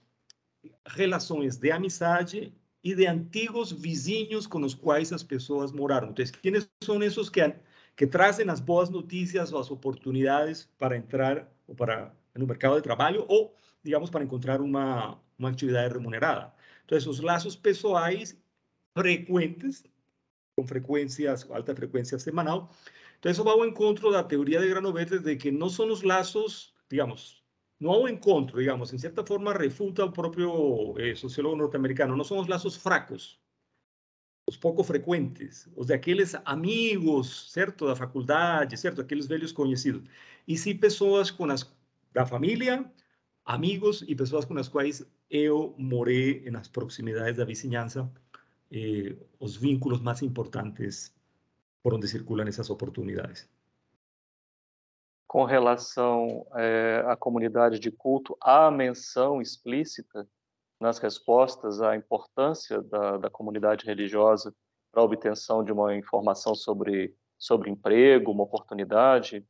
relações 0.85 1.57
de 1.57 1.71
amizade 1.71 2.53
e 2.83 2.95
de 2.95 3.05
antigos 3.07 3.71
vizinhos 3.71 4.47
com 4.47 4.61
os 4.61 4.73
quais 4.73 5.13
as 5.13 5.23
pessoas 5.23 5.71
moraram. 5.71 6.09
Então, 6.09 6.25
quem 6.41 6.53
são 6.83 7.01
esses 7.01 7.29
que, 7.29 7.55
que 7.95 8.07
trazem 8.07 8.49
as 8.49 8.59
boas 8.59 8.89
notícias 8.89 9.53
ou 9.53 9.59
as 9.59 9.69
oportunidades 9.69 10.67
para 10.77 10.97
entrar 10.97 11.47
ou 11.67 11.75
para 11.75 12.13
no 12.33 12.47
mercado 12.47 12.75
de 12.75 12.81
trabalho 12.81 13.25
ou, 13.27 13.53
digamos, 13.83 14.09
para 14.09 14.23
encontrar 14.23 14.61
uma, 14.61 15.19
uma 15.41 15.49
atividade 15.49 15.93
remunerada? 15.93 16.53
Então, 16.85 16.97
os 16.97 17.19
laços 17.19 17.55
pessoais 17.55 18.37
frequentes, 18.97 19.83
com 20.55 20.65
frequências, 20.67 21.49
alta 21.49 21.75
frequência 21.75 22.19
semanal. 22.19 22.71
Então, 23.19 23.31
isso 23.31 23.43
vai 23.43 23.53
ao 23.53 23.65
encontro 23.65 24.11
da 24.11 24.23
teoria 24.23 24.59
de 24.59 24.67
Granovetter 24.69 25.21
de 25.21 25.35
que 25.35 25.51
não 25.51 25.69
são 25.69 25.89
os 25.91 26.03
laços, 26.03 26.73
digamos, 26.89 27.41
no 27.81 27.93
hay 27.93 28.03
un 28.03 28.09
encuentro, 28.09 28.59
digamos, 28.59 28.93
en 28.93 28.99
cierta 28.99 29.23
forma 29.25 29.53
refuta 29.53 30.03
el 30.03 30.11
propio 30.13 30.97
eh, 30.99 31.15
sociólogo 31.15 31.55
norteamericano, 31.55 32.15
no 32.15 32.23
son 32.23 32.37
los 32.37 32.47
lazos 32.47 32.77
fracos, 32.77 33.41
los 34.45 34.57
poco 34.57 34.83
frecuentes, 34.83 35.67
los 35.75 35.87
de 35.87 35.95
aquellos 35.95 36.35
amigos, 36.45 37.49
¿cierto?, 37.51 37.87
la 37.87 37.95
facultad, 37.95 38.69
¿cierto?, 38.75 39.01
aquellos 39.01 39.27
velhos 39.27 39.51
conocidos, 39.51 40.03
y 40.45 40.57
sí 40.57 40.75
personas 40.75 41.31
con 41.31 41.49
las, 41.49 41.75
la 42.13 42.25
familia, 42.25 42.93
amigos 43.45 44.03
y 44.07 44.15
personas 44.15 44.45
con 44.45 44.57
las 44.57 44.69
cuales 44.69 45.07
yo 45.29 45.73
moré 45.77 46.47
en 46.47 46.53
las 46.53 46.69
proximidades 46.69 47.35
de 47.35 47.43
la 47.43 47.47
vicinanza, 47.47 48.09
eh, 48.69 49.17
los 49.39 49.59
vínculos 49.59 50.01
más 50.01 50.21
importantes 50.23 51.13
por 51.81 51.93
donde 51.93 52.07
circulan 52.07 52.47
esas 52.47 52.69
oportunidades. 52.69 53.49
com 55.31 55.45
relação 55.45 56.45
é, 56.55 57.05
à 57.07 57.15
comunidade 57.15 57.79
de 57.79 57.89
culto, 57.89 58.37
há 58.41 58.69
menção 58.69 59.41
explícita 59.41 60.27
nas 60.77 60.99
respostas 60.99 61.81
à 61.81 61.95
importância 61.95 62.81
da, 62.81 63.15
da 63.15 63.29
comunidade 63.29 63.85
religiosa 63.85 64.53
para 64.91 65.01
a 65.01 65.05
obtenção 65.05 65.63
de 65.63 65.71
uma 65.71 65.95
informação 65.95 66.53
sobre, 66.53 67.15
sobre 67.37 67.69
emprego, 67.69 68.29
uma 68.29 68.43
oportunidade? 68.43 69.47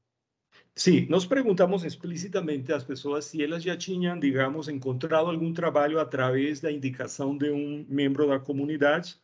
Sim, 0.75 1.05
nós 1.09 1.25
perguntamos 1.25 1.83
explicitamente 1.83 2.71
às 2.71 2.83
pessoas 2.83 3.25
se 3.25 3.43
elas 3.43 3.61
já 3.63 3.75
tinham, 3.77 4.17
digamos, 4.17 4.67
encontrado 4.69 5.29
algum 5.29 5.53
trabalho 5.53 5.99
através 5.99 6.61
da 6.61 6.71
indicação 6.71 7.37
de 7.37 7.51
um 7.51 7.85
membro 7.89 8.27
da 8.27 8.39
comunidade 8.39 9.17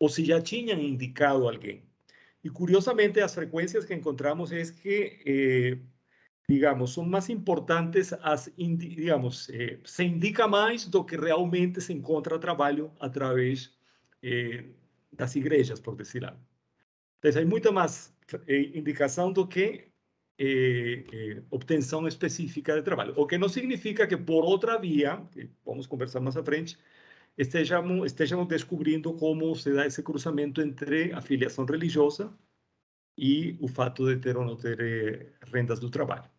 ou 0.00 0.08
se 0.08 0.24
já 0.24 0.40
tinham 0.42 0.78
indicado 0.80 1.48
alguém. 1.48 1.84
Y 2.44 2.50
curiosamente, 2.50 3.20
las 3.20 3.34
frecuencias 3.34 3.84
que 3.86 3.94
encontramos 3.94 4.52
es 4.52 4.70
que 4.72 5.20
eh, 5.26 5.78
digamos, 6.48 6.94
são 6.94 7.04
mais 7.04 7.28
importantes, 7.30 8.12
as, 8.22 8.50
digamos, 8.56 9.48
eh, 9.50 9.80
se 9.84 10.04
indica 10.04 10.48
mais 10.48 10.86
do 10.88 11.04
que 11.04 11.16
realmente 11.16 11.80
se 11.80 11.92
encontra 11.94 12.38
trabalho 12.38 12.92
através 13.00 13.76
eh, 14.22 14.64
das 15.12 15.36
igrejas, 15.36 15.80
por 15.80 15.96
dizer 15.96 16.24
algo. 16.26 16.40
Então, 17.18 17.42
há 17.42 17.46
muita 17.46 17.72
mais 17.72 18.16
eh, 18.46 18.78
indicação 18.78 19.32
do 19.32 19.46
que 19.46 19.87
eh, 20.38 21.04
eh, 21.12 21.42
obtenção 21.50 22.06
específica 22.06 22.74
de 22.74 22.82
trabalho. 22.82 23.12
O 23.16 23.26
que 23.26 23.36
não 23.36 23.48
significa 23.48 24.06
que 24.06 24.16
por 24.16 24.44
outra 24.44 24.78
via, 24.78 25.20
que 25.32 25.50
vamos 25.64 25.86
conversar 25.86 26.20
mais 26.20 26.36
à 26.36 26.44
frente, 26.44 26.78
estejamos, 27.36 28.06
estejamos 28.06 28.46
descobrindo 28.46 29.12
como 29.14 29.54
se 29.56 29.72
dá 29.72 29.86
esse 29.86 30.02
cruzamento 30.02 30.60
entre 30.60 31.12
a 31.12 31.20
filiação 31.20 31.64
religiosa 31.64 32.32
e 33.16 33.58
o 33.60 33.68
fato 33.68 34.06
de 34.06 34.16
ter 34.20 34.36
ou 34.36 34.44
não 34.44 34.56
ter 34.56 34.80
eh, 34.80 35.32
rendas 35.52 35.80
do 35.80 35.90
trabalho. 35.90 36.30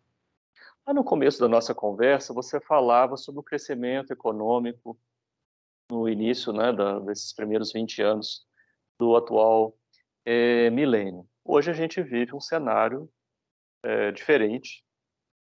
Lá 0.86 0.94
no 0.94 1.04
começo 1.04 1.38
da 1.38 1.48
nossa 1.48 1.74
conversa, 1.74 2.32
você 2.32 2.58
falava 2.60 3.16
sobre 3.16 3.40
o 3.40 3.44
crescimento 3.44 4.12
econômico 4.12 4.98
no 5.90 6.08
início 6.08 6.52
né, 6.52 6.72
da, 6.72 6.98
desses 7.00 7.32
primeiros 7.32 7.72
20 7.72 8.02
anos 8.02 8.46
do 8.98 9.14
atual 9.16 9.76
é, 10.24 10.70
milênio. 10.70 11.28
Hoje 11.44 11.70
a 11.70 11.74
gente 11.74 12.02
vive 12.02 12.34
um 12.34 12.40
cenário 12.40 13.10
é, 13.82 14.12
diferente 14.12 14.84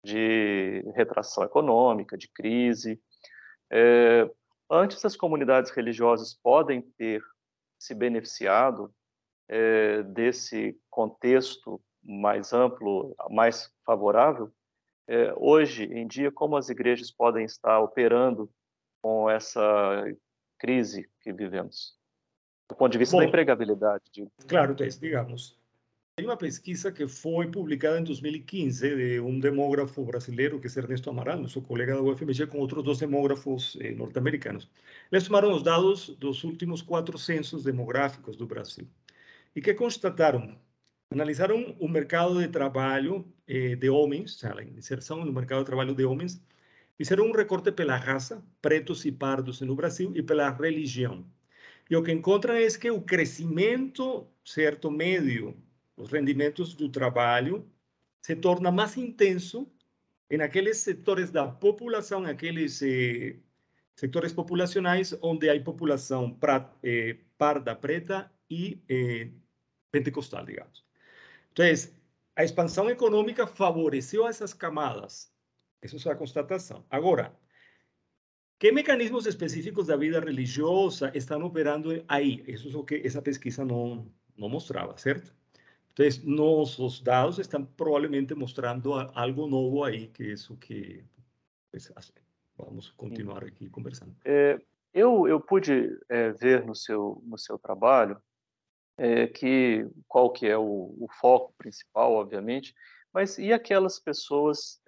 de 0.05 0.83
retração 0.95 1.45
econômica, 1.45 2.17
de 2.17 2.29
crise. 2.29 3.01
É, 3.71 4.31
antes, 4.71 5.05
as 5.05 5.17
comunidades 5.17 5.71
religiosas 5.71 6.35
podem 6.35 6.83
ter 6.97 7.23
se 7.79 7.95
beneficiado 7.95 8.95
é, 9.49 10.03
desse 10.03 10.79
contexto 10.91 11.81
mais 12.03 12.53
amplo, 12.53 13.15
mais 13.31 13.73
favorável. 13.85 14.53
É, 15.09 15.33
hoje 15.37 15.85
em 15.85 16.07
dia, 16.07 16.31
como 16.33 16.57
as 16.57 16.69
igrejas 16.69 17.11
podem 17.11 17.45
estar 17.45 17.81
operando 17.81 18.51
com 19.03 19.29
essa 19.31 20.05
crise 20.59 21.09
que 21.21 21.33
vivemos? 21.33 21.97
Do 22.69 22.75
ponto 22.75 22.91
de 22.91 22.99
vista 22.99 23.17
Bom, 23.17 23.23
da 23.23 23.29
empregabilidade. 23.29 24.05
De... 24.13 24.29
Claro, 24.49 24.75
digamos, 24.75 25.57
tem 26.17 26.25
uma 26.25 26.37
pesquisa 26.37 26.91
que 26.91 27.07
foi 27.07 27.47
publicada 27.51 28.01
em 28.01 28.05
2015 28.05 28.97
de 28.97 29.21
um 29.21 29.39
demógrafo 29.39 30.03
brasileiro, 30.03 30.59
que 30.59 30.67
é 30.67 30.71
Ernesto 30.81 31.11
Amaral, 31.11 31.39
nosso 31.43 31.61
colega 31.61 31.95
da 31.95 32.01
UFMG, 32.01 32.47
com 32.47 32.59
outros 32.59 32.83
dois 32.83 32.99
demógrafos 32.99 33.77
eh, 33.83 33.91
norte-americanos. 33.91 34.67
Eles 35.13 35.25
tomaram 35.25 35.53
os 35.53 35.63
dados 35.63 36.09
dos 36.19 36.43
últimos 36.43 36.81
quatro 36.81 37.19
censos 37.19 37.65
demográficos 37.65 38.35
do 38.35 38.47
Brasil. 38.47 38.89
E 39.55 39.61
que 39.61 39.75
constataram? 39.75 40.59
Analisaram 41.11 41.77
o 41.79 41.87
mercado 41.87 42.41
de 42.41 42.49
trabalho 42.49 43.31
eh, 43.47 43.77
de 43.77 43.91
homens, 43.91 44.43
a 44.43 44.63
inserção 44.63 45.23
no 45.23 45.33
mercado 45.35 45.61
de 45.61 45.67
trabalho 45.67 45.95
de 45.95 46.07
homens, 46.07 46.43
fizeram 46.97 47.27
um 47.27 47.33
recorte 47.33 47.73
pela 47.73 47.97
raça, 47.97 48.43
pretos 48.63 49.05
e 49.05 49.13
pardos 49.13 49.61
no 49.61 49.77
Brasil, 49.77 50.13
e 50.15 50.23
pela 50.23 50.49
religião. 50.51 51.27
E 51.91 51.95
o 51.95 52.03
que 52.03 52.11
encontram 52.11 52.55
é 52.55 52.67
que 52.71 52.91
o 52.91 53.03
crescimento, 53.03 54.27
certo, 54.43 54.91
médio 54.91 55.55
os 55.97 56.11
rendimentos 56.11 56.75
do 56.75 56.89
trabalho 56.89 57.71
se 58.21 58.37
torna 58.37 58.71
mais 58.71 58.97
intenso 58.97 59.71
em 60.31 60.41
aqueles 60.41 60.79
setores 60.79 61.31
da 61.31 61.47
população, 61.47 62.25
aqueles 62.25 62.83
eh, 62.83 63.39
setores 63.95 64.33
populacionais 64.33 65.17
onde 65.23 65.49
há 65.49 65.63
população 65.63 66.33
pra, 66.35 66.73
eh, 66.83 67.19
parda, 67.39 67.75
preta 67.75 68.31
e 68.51 68.83
eh, 68.89 69.31
pentecostal, 69.91 70.45
digamos. 70.45 70.85
Então, 71.53 71.65
a 72.35 72.45
expansão 72.45 72.91
econômica 72.91 73.47
favoreceu 73.47 74.27
essas 74.27 74.53
camadas. 74.53 75.33
Essa 75.81 76.09
é 76.09 76.13
a 76.13 76.17
constatação. 76.17 76.85
Agora, 76.91 77.35
que 78.59 78.73
mecanismos 78.73 79.27
específicos 79.27 79.87
da 79.87 79.97
vida 79.97 80.19
religiosa 80.19 81.13
estão 81.15 81.43
operando 81.45 82.05
aí? 82.09 82.43
Isso 82.49 82.69
é 82.69 82.77
o 82.77 82.85
que 82.85 82.97
essa 83.05 83.23
pesquisa 83.23 83.65
não, 83.65 84.11
não 84.37 84.49
mostrava, 84.49 84.97
certo? 84.97 85.36
Entonces, 85.99 86.23
nuestros 86.23 87.03
dados 87.03 87.39
están 87.39 87.67
probablemente 87.67 88.35
mostrando 88.35 88.93
algo 89.15 89.47
novo 89.47 89.83
aí, 89.83 90.09
que 90.09 90.25
é 90.25 90.27
isso 90.35 90.55
que 90.59 91.03
pues, 91.71 91.91
vamos 92.55 92.91
continuar 92.91 93.43
aqui 93.43 93.71
conversando. 93.71 94.15
É, 94.23 94.61
eu, 94.93 95.27
eu 95.27 95.41
pude 95.41 95.99
é, 96.11 96.33
ver 96.33 96.67
no 96.67 96.75
seu, 96.75 97.23
no 97.25 97.39
seu 97.39 97.59
trabalho 97.59 98.21
é, 98.99 99.27
que 99.27 99.89
qual 100.07 100.31
que 100.31 100.47
é 100.47 100.59
o, 100.59 100.95
o, 101.01 101.09
foco 101.19 101.55
principal, 101.57 102.13
obviamente, 102.13 102.75
mas 103.11 103.39
e 103.39 103.51
aquelas 103.51 103.99
pessoas 103.99 104.79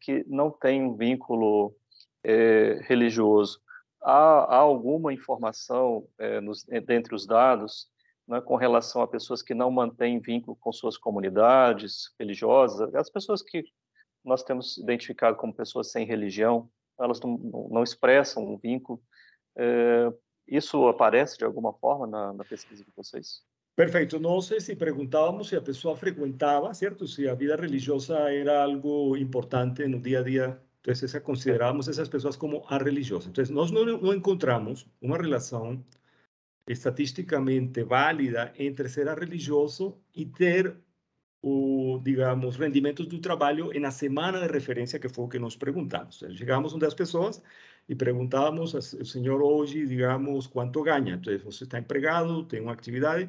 que 0.00 0.24
não 0.28 0.48
têm 0.48 0.84
um 0.84 0.94
vínculo 0.94 1.74
religioso? 2.82 3.60
Há, 4.00 4.44
há, 4.44 4.56
alguma 4.58 5.12
informação 5.12 6.06
nos, 6.40 6.62
dentre 6.62 7.12
os 7.12 7.26
dados 7.26 7.90
né, 8.26 8.40
com 8.40 8.56
relação 8.56 9.02
a 9.02 9.08
pessoas 9.08 9.42
que 9.42 9.54
não 9.54 9.70
mantêm 9.70 10.20
vínculo 10.20 10.56
com 10.56 10.72
suas 10.72 10.96
comunidades 10.96 12.14
religiosas, 12.18 12.94
as 12.94 13.10
pessoas 13.10 13.42
que 13.42 13.64
nós 14.24 14.42
temos 14.42 14.78
identificado 14.78 15.36
como 15.36 15.54
pessoas 15.54 15.90
sem 15.90 16.06
religião, 16.06 16.70
elas 16.98 17.20
não, 17.20 17.36
não 17.70 17.82
expressam 17.82 18.44
um 18.44 18.56
vínculo. 18.56 19.02
É, 19.56 20.12
isso 20.46 20.86
aparece 20.88 21.38
de 21.38 21.44
alguma 21.44 21.72
forma 21.72 22.06
na, 22.06 22.32
na, 22.32 22.44
pesquisa 22.44 22.84
de 22.84 22.90
vocês? 22.96 23.42
Perfeito. 23.74 24.20
Nós 24.20 24.46
se 24.46 24.76
perguntávamos 24.76 25.48
se 25.48 25.56
a 25.56 25.62
pessoa 25.62 25.96
frequentava, 25.96 26.72
certo? 26.74 27.06
Se 27.06 27.28
a 27.28 27.34
vida 27.34 27.56
religiosa 27.56 28.18
era 28.30 28.62
algo 28.62 29.16
importante 29.16 29.86
no 29.86 30.00
dia 30.00 30.20
a 30.20 30.22
dia. 30.22 30.62
Então, 30.80 31.20
considerávamos 31.20 31.88
essas 31.88 32.08
pessoas 32.08 32.36
como 32.36 32.64
a 32.68 32.76
religiosas. 32.76 33.28
Então, 33.28 33.44
nós 33.54 33.70
não, 33.70 33.84
não 33.84 34.12
encontramos 34.12 34.86
uma 35.00 35.16
relação 35.16 35.82
estatisticamente 36.66 37.82
válida 37.84 38.52
entre 38.56 38.88
ser 38.88 39.08
religioso 39.18 39.98
e 40.14 40.26
ter 40.26 40.76
o, 41.42 42.00
digamos, 42.04 42.56
rendimentos 42.56 43.06
do 43.06 43.18
trabalho 43.18 43.72
na 43.80 43.90
semana 43.90 44.40
de 44.40 44.52
referência, 44.52 44.98
que 44.98 45.08
foi 45.08 45.24
o 45.24 45.28
que 45.28 45.38
nós 45.40 45.56
perguntamos. 45.56 46.22
Chegamos 46.34 46.72
onde 46.72 46.86
as 46.86 46.94
pessoas 46.94 47.42
e 47.88 47.96
perguntávamos 47.96 48.74
ao 48.76 48.82
senhor 48.82 49.42
hoje, 49.42 49.84
digamos, 49.86 50.46
quanto 50.46 50.82
ganha. 50.82 51.14
Então, 51.14 51.36
você 51.40 51.64
está 51.64 51.80
empregado, 51.80 52.44
tem 52.44 52.60
uma 52.60 52.72
atividade. 52.72 53.28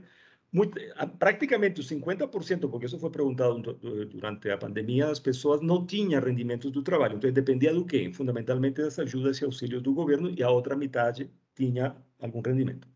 Muito, 0.51 0.79
praticamente 1.17 1.81
os 1.81 1.89
50%, 1.89 2.69
porque 2.69 2.85
isso 2.85 2.99
foi 2.99 3.09
perguntado 3.09 3.73
durante 4.05 4.51
a 4.51 4.57
pandemia, 4.59 5.09
as 5.09 5.19
pessoas 5.19 5.61
não 5.61 5.83
tinham 5.83 6.21
rendimentos 6.21 6.69
do 6.71 6.83
trabalho. 6.83 7.15
Então, 7.15 7.31
dependia 7.31 7.73
do 7.73 7.83
quê? 7.83 8.11
Fundamentalmente 8.13 8.79
das 8.79 8.99
ajudas 8.99 9.41
e 9.41 9.45
auxílios 9.45 9.81
do 9.81 9.91
governo, 9.91 10.31
e 10.37 10.43
a 10.43 10.51
outra 10.51 10.75
metade 10.75 11.31
tinha 11.55 11.95
algum 12.19 12.41
rendimento. 12.41 12.92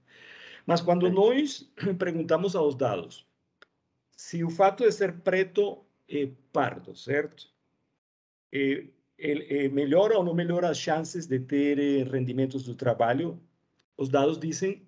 Mas 0.68 0.82
quando 0.82 1.10
nós 1.10 1.72
perguntamos 1.98 2.56
aos 2.56 2.76
dados 2.76 3.26
se 4.12 4.44
o 4.44 4.50
fato 4.50 4.84
de 4.84 4.92
ser 4.92 5.22
preto 5.22 5.86
é 6.10 6.30
pardo, 6.52 6.96
certo? 6.96 7.48
É, 8.52 8.86
é, 9.18 9.66
é 9.66 9.70
melhora 9.70 10.18
ou 10.18 10.24
não 10.24 10.34
melhora 10.34 10.70
as 10.70 10.78
chances 10.78 11.26
de 11.28 11.40
ter 11.40 11.80
eh, 11.80 12.04
rendimentos 12.04 12.64
do 12.64 12.76
trabalho? 12.76 13.40
Os 13.96 14.10
dados 14.10 14.38
dizem 14.40 14.88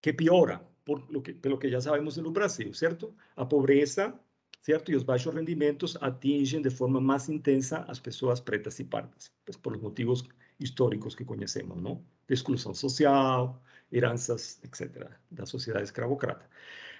que 0.00 0.12
piora, 0.12 0.60
por 0.84 1.10
lo 1.10 1.20
que, 1.22 1.34
pelo 1.34 1.58
que 1.58 1.70
já 1.70 1.80
sabemos 1.80 2.16
no 2.18 2.30
Brasil, 2.30 2.72
certo? 2.72 3.14
A 3.36 3.44
pobreza, 3.44 4.14
certo? 4.60 4.92
E 4.92 4.96
os 4.96 5.02
baixos 5.02 5.34
rendimentos 5.34 5.96
atingem 6.00 6.62
de 6.62 6.70
forma 6.70 7.00
mais 7.00 7.28
intensa 7.28 7.84
as 7.88 7.98
pessoas 7.98 8.40
pretas 8.40 8.78
e 8.78 8.84
pardas, 8.84 9.32
pues 9.44 9.56
por 9.56 9.74
os 9.74 9.82
motivos 9.82 10.22
históricos 10.60 11.14
que 11.14 11.24
conhecemos, 11.24 11.80
não? 11.80 12.04
De 12.26 12.34
exclusão 12.34 12.74
social, 12.74 13.60
heranças, 13.90 14.60
etc., 14.62 15.10
da 15.30 15.46
sociedade 15.46 15.84
escravocrata. 15.84 16.48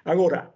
Agora, 0.04 0.54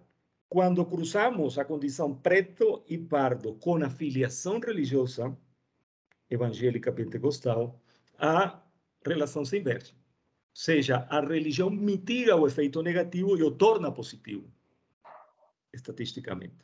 quando 0.48 0.84
cruzamos 0.84 1.58
a 1.58 1.64
condição 1.64 2.14
preto 2.14 2.84
e 2.86 2.98
pardo 2.98 3.54
com 3.54 3.82
a 3.82 3.90
filiação 3.90 4.60
religiosa 4.60 5.36
evangélica 6.28 6.92
pentecostal, 6.92 7.80
a 8.18 8.62
relação 9.04 9.44
se 9.44 9.58
inverte. 9.58 9.92
Ou 9.92 9.98
seja, 10.54 11.06
a 11.08 11.20
religião 11.20 11.70
mitiga 11.70 12.36
o 12.36 12.46
efeito 12.46 12.82
negativo 12.82 13.36
e 13.36 13.42
o 13.42 13.50
torna 13.50 13.90
positivo, 13.90 14.50
estatisticamente. 15.72 16.56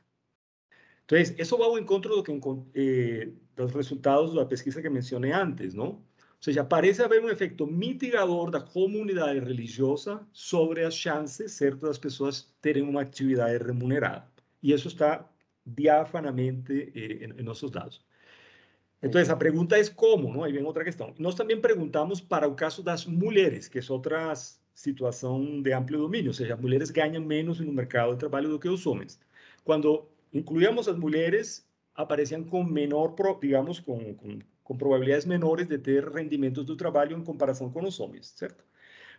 Então, 1.04 1.18
isso 1.18 1.56
vai 1.56 1.66
ao 1.66 1.78
encontro 1.78 2.16
do 2.16 2.22
que, 2.22 2.32
eh, 2.74 3.32
dos 3.56 3.72
resultados 3.72 4.34
pesquisa 4.44 4.82
que 4.82 4.90
mencionei 4.90 5.32
antes, 5.32 5.72
não? 5.72 6.04
Seja, 6.40 6.64
parece 6.64 7.02
haver 7.02 7.22
um 7.22 7.28
efeito 7.28 7.66
mitigador 7.66 8.50
da 8.50 8.60
comunidade 8.60 9.40
religiosa 9.40 10.26
sobre 10.32 10.84
as 10.84 10.94
chances, 10.94 11.52
certo, 11.52 11.80
das 11.86 11.98
pessoas 11.98 12.54
terem 12.60 12.82
uma 12.82 13.02
atividade 13.02 13.62
remunerada. 13.64 14.24
E 14.62 14.72
isso 14.72 14.88
está 14.88 15.28
diafanamente 15.66 16.92
eh, 16.94 17.24
em, 17.24 17.40
em 17.40 17.42
nossos 17.42 17.70
dados. 17.70 18.00
Então, 19.02 19.20
a 19.20 19.36
pergunta 19.36 19.78
é 19.78 19.84
como, 19.90 20.32
não? 20.32 20.42
Aí 20.44 20.52
vem 20.52 20.64
outra 20.64 20.84
questão. 20.84 21.14
Nós 21.18 21.34
também 21.34 21.60
perguntamos 21.60 22.20
para 22.20 22.48
o 22.48 22.54
caso 22.54 22.82
das 22.82 23.06
mulheres, 23.06 23.68
que 23.68 23.78
é 23.78 23.82
outra 23.88 24.32
situação 24.74 25.62
de 25.62 25.72
amplo 25.72 25.98
domínio, 25.98 26.30
ou 26.30 26.34
seja, 26.34 26.54
as 26.54 26.60
mulheres 26.60 26.90
ganham 26.90 27.22
menos 27.22 27.60
no 27.60 27.72
mercado 27.72 28.12
de 28.12 28.18
trabalho 28.18 28.48
do 28.48 28.58
que 28.58 28.68
os 28.68 28.86
homens. 28.86 29.20
Quando 29.64 30.08
incluíamos 30.32 30.88
as 30.88 30.96
mulheres, 30.96 31.66
aparecían 31.94 32.44
com 32.44 32.64
menor, 32.64 33.14
digamos, 33.40 33.80
com, 33.80 34.14
com, 34.14 34.38
com 34.68 34.76
probabilidades 34.76 35.24
menores 35.24 35.66
de 35.66 35.78
ter 35.78 36.06
rendimentos 36.06 36.62
do 36.62 36.76
trabalho 36.76 37.16
em 37.16 37.24
comparação 37.24 37.70
com 37.70 37.82
os 37.82 37.98
homens, 37.98 38.34
certo? 38.36 38.62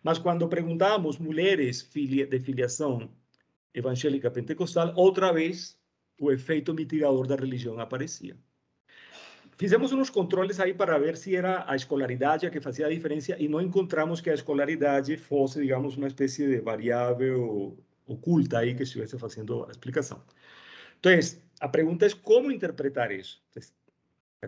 Mas 0.03 0.19
quando 0.19 0.47
perguntávamos 0.47 1.17
mulheres 1.17 1.81
filia, 1.81 2.27
de 2.27 2.39
filiação 2.39 3.09
evangélica 3.73 4.29
pentecostal, 4.29 4.93
outra 4.95 5.33
vez 5.33 5.75
o 6.19 6.31
efeito 6.31 6.71
mitigador 6.71 7.25
da 7.25 7.35
religião 7.35 7.79
aparecia. 7.79 8.37
Fizemos 9.57 9.91
uns 9.91 10.11
controles 10.11 10.59
aí 10.59 10.71
para 10.71 10.99
ver 10.99 11.17
se 11.17 11.35
era 11.35 11.65
a 11.67 11.75
escolaridade 11.75 12.45
a 12.45 12.51
que 12.51 12.61
fazia 12.61 12.85
a 12.85 12.89
diferença 12.89 13.35
e 13.39 13.47
não 13.47 13.59
encontramos 13.59 14.21
que 14.21 14.29
a 14.29 14.35
escolaridade 14.35 15.17
fosse, 15.17 15.59
digamos, 15.59 15.97
uma 15.97 16.07
espécie 16.07 16.47
de 16.47 16.61
variável 16.61 17.75
oculta 18.05 18.59
aí 18.59 18.75
que 18.75 18.83
estivesse 18.83 19.17
fazendo 19.17 19.65
a 19.65 19.71
explicação. 19.71 20.21
Então, 20.99 21.11
a 21.59 21.67
pergunta 21.67 22.05
é 22.05 22.09
como 22.21 22.51
interpretar 22.51 23.11
isso. 23.11 23.41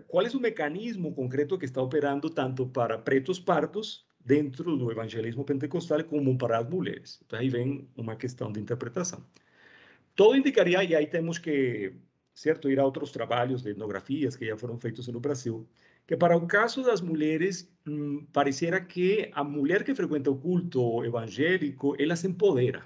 Qual 0.00 0.26
é 0.26 0.30
o 0.30 0.40
mecanismo 0.40 1.14
concreto 1.14 1.58
que 1.58 1.64
está 1.66 1.82
operando 1.82 2.30
tanto 2.30 2.66
para 2.68 2.98
pretos 2.98 3.38
pardos 3.38 4.06
dentro 4.24 4.76
do 4.76 4.90
evangelismo 4.90 5.44
pentecostal 5.44 6.02
como 6.04 6.36
para 6.38 6.58
as 6.58 6.68
mulheres? 6.68 7.20
Então, 7.26 7.38
aí 7.38 7.48
vem 7.48 7.88
uma 7.96 8.16
questão 8.16 8.50
de 8.52 8.60
interpretação. 8.60 9.24
Todo 10.14 10.36
indicaria, 10.36 10.84
e 10.84 10.94
aí 10.94 11.06
temos 11.06 11.38
que 11.38 11.94
certo, 12.34 12.70
ir 12.70 12.78
a 12.80 12.84
outros 12.84 13.10
trabalhos 13.12 13.62
de 13.62 13.70
etnografias 13.70 14.36
que 14.36 14.46
já 14.46 14.56
foram 14.56 14.78
feitos 14.78 15.06
no 15.08 15.20
Brasil, 15.20 15.68
que 16.06 16.16
para 16.16 16.36
o 16.36 16.46
caso 16.46 16.82
das 16.82 17.00
mulheres, 17.00 17.72
hum, 17.86 18.26
pareciera 18.32 18.80
que 18.80 19.30
a 19.34 19.44
mulher 19.44 19.84
que 19.84 19.94
frequenta 19.94 20.30
o 20.30 20.38
culto 20.38 21.04
evangélico, 21.04 21.94
ela 21.98 22.16
se 22.16 22.26
empodera. 22.26 22.84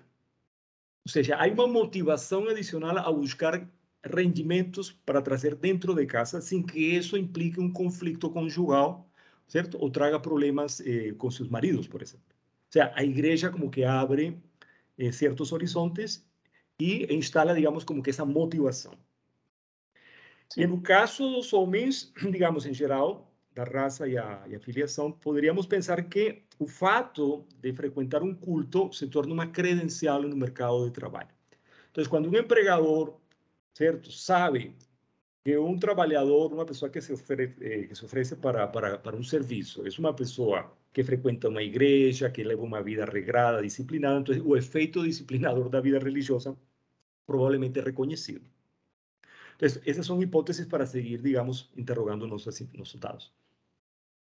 Ou 1.06 1.10
seja, 1.12 1.36
há 1.36 1.46
uma 1.46 1.66
motivação 1.66 2.48
adicional 2.48 2.98
a 2.98 3.12
buscar 3.12 3.68
rendimentos 4.06 4.92
para 5.04 5.22
trazer 5.22 5.54
dentro 5.54 5.94
de 5.94 6.06
casa, 6.06 6.40
sem 6.40 6.62
que 6.62 6.78
isso 6.78 7.16
implique 7.16 7.60
um 7.60 7.72
conflito 7.72 8.30
conjugal, 8.30 9.08
certo? 9.46 9.78
Ou 9.80 9.90
traga 9.90 10.18
problemas 10.20 10.80
eh, 10.80 11.12
com 11.18 11.30
seus 11.30 11.48
maridos, 11.48 11.86
por 11.86 12.02
exemplo. 12.02 12.26
Ou 12.28 12.72
seja, 12.72 12.92
a 12.94 13.04
igreja 13.04 13.50
como 13.50 13.70
que 13.70 13.84
abre 13.84 14.40
eh, 14.98 15.12
certos 15.12 15.52
horizontes 15.52 16.26
e 16.78 17.06
instala, 17.14 17.54
digamos, 17.54 17.84
como 17.84 18.02
que 18.02 18.10
essa 18.10 18.24
motivação. 18.24 18.92
Sim. 20.48 20.62
E 20.62 20.66
no 20.66 20.80
caso 20.80 21.28
dos 21.30 21.52
homens, 21.52 22.12
digamos, 22.30 22.66
em 22.66 22.74
geral, 22.74 23.32
da 23.54 23.64
raça 23.64 24.06
e 24.06 24.18
a, 24.18 24.44
e 24.46 24.54
a 24.54 24.60
filiação, 24.60 25.10
poderíamos 25.10 25.66
pensar 25.66 26.02
que 26.04 26.42
o 26.58 26.66
fato 26.66 27.46
de 27.60 27.72
frequentar 27.72 28.22
um 28.22 28.34
culto 28.34 28.92
se 28.92 29.06
torna 29.06 29.32
uma 29.32 29.46
credencial 29.46 30.22
no 30.22 30.36
mercado 30.36 30.84
de 30.84 30.90
trabalho. 30.90 31.30
Então, 31.90 32.04
quando 32.04 32.28
um 32.28 32.36
empregador, 32.36 33.18
certo, 33.76 34.10
sabe 34.10 34.74
que 35.44 35.56
um 35.58 35.78
trabalhador, 35.78 36.52
uma 36.52 36.64
pessoa 36.64 36.90
que 36.90 37.00
se 37.00 37.12
oferece, 37.12 37.54
eh, 37.60 37.86
que 37.88 37.94
se 37.94 38.04
oferece 38.04 38.36
para, 38.36 38.66
para, 38.66 38.98
para 38.98 39.16
um 39.16 39.22
serviço, 39.22 39.86
é 39.86 39.90
uma 39.98 40.14
pessoa 40.14 40.72
que 40.94 41.04
frequenta 41.04 41.48
uma 41.50 41.62
igreja, 41.62 42.30
que 42.30 42.42
leva 42.42 42.62
uma 42.62 42.82
vida 42.82 43.04
regrada, 43.04 43.62
disciplinada, 43.62 44.32
então 44.32 44.46
o 44.46 44.56
efeito 44.56 45.02
disciplinador 45.02 45.68
da 45.68 45.80
vida 45.80 45.98
religiosa 45.98 46.56
provavelmente 47.26 47.78
é 47.78 47.82
reconhecido. 47.82 48.46
Entonces, 49.54 49.82
essas 49.86 50.06
são 50.06 50.22
hipóteses 50.22 50.66
para 50.66 50.86
seguir, 50.86 51.20
digamos, 51.20 51.70
interrogando 51.76 52.26
nossos, 52.26 52.58
nossos 52.72 52.98
dados. 52.98 53.32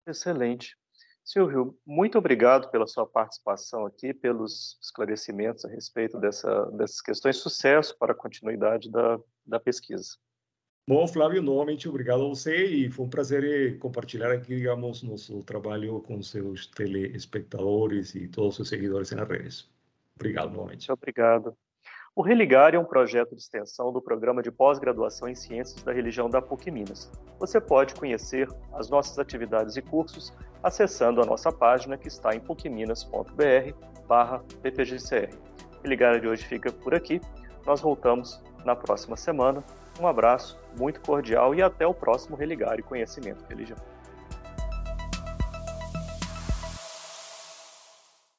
Excelente. 0.07 0.77
Silvio, 1.25 1.79
muito 1.87 2.19
obrigado 2.19 2.71
pela 2.71 2.87
sua 2.87 3.07
participação 3.07 3.87
aqui, 3.87 4.13
pelos 4.13 4.79
esclarecimentos 4.83 5.65
a 5.65 5.69
respeito 5.69 6.19
dessa, 6.19 6.67
dessas 6.73 7.01
questões. 7.01 7.37
Sucesso 7.37 7.97
para 7.99 8.13
a 8.13 8.17
continuidade 8.17 8.91
da, 8.91 9.21
da 9.47 9.61
pesquisa. 9.61 10.17
Bom, 10.87 11.07
Flávio, 11.07 11.41
novamente 11.41 11.89
obrigado 11.89 12.25
a 12.25 12.29
você 12.29 12.67
e 12.67 12.91
foi 12.91 13.07
um 13.07 13.09
prazer 13.09 13.45
eh, 13.45 13.79
compartilhar 13.79 14.33
aqui, 14.33 14.57
digamos, 14.57 15.05
nosso 15.05 15.41
trabalho 15.45 16.01
com 16.01 16.21
seus 16.21 16.67
telespectadores 16.67 18.17
e 18.17 18.27
todos 18.27 18.59
os 18.59 18.69
seguidores 18.69 19.13
nas 19.13 19.29
redes. 19.29 19.71
Obrigado 20.17 20.51
novamente. 20.51 20.89
Muito 20.89 21.01
obrigado. 21.01 21.57
O 22.15 22.21
Religar 22.21 22.75
é 22.75 22.79
um 22.79 22.85
projeto 22.85 23.35
de 23.35 23.41
extensão 23.41 23.91
do 23.91 24.03
programa 24.03 24.43
de 24.43 24.51
pós-graduação 24.51 25.27
em 25.31 25.35
Ciências 25.35 25.83
da 25.83 25.95
Religião 25.95 26.29
da 26.29 26.43
PUC 26.43 26.71
Minas. 26.71 27.11
Você 27.39 27.59
pode 27.59 27.95
conhecer 27.95 28.47
as 28.75 28.91
nossas 28.91 29.19
atividades 29.19 29.79
e 29.79 29.83
cursos 29.83 30.31
acessando 30.63 31.23
a 31.23 31.25
nossa 31.25 31.51
página 31.51 31.97
que 31.97 32.09
está 32.09 32.35
em 32.35 32.41
pucminas.br 32.41 33.75
barra 34.07 34.45
ppgcr. 34.61 35.35
Religar 35.83 36.21
de 36.21 36.29
hoje 36.29 36.45
fica 36.45 36.71
por 36.71 36.95
aqui. 36.95 37.19
Nós 37.65 37.81
voltamos 37.81 38.43
na 38.63 38.77
próxima 38.77 39.17
semana. 39.17 39.65
Um 39.99 40.07
abraço 40.07 40.61
muito 40.79 41.01
cordial 41.01 41.55
e 41.55 41.63
até 41.63 41.87
o 41.87 41.95
próximo 41.95 42.37
Religar 42.37 42.79
e 42.79 42.83
Conhecimento 42.83 43.43
Religião. 43.49 43.79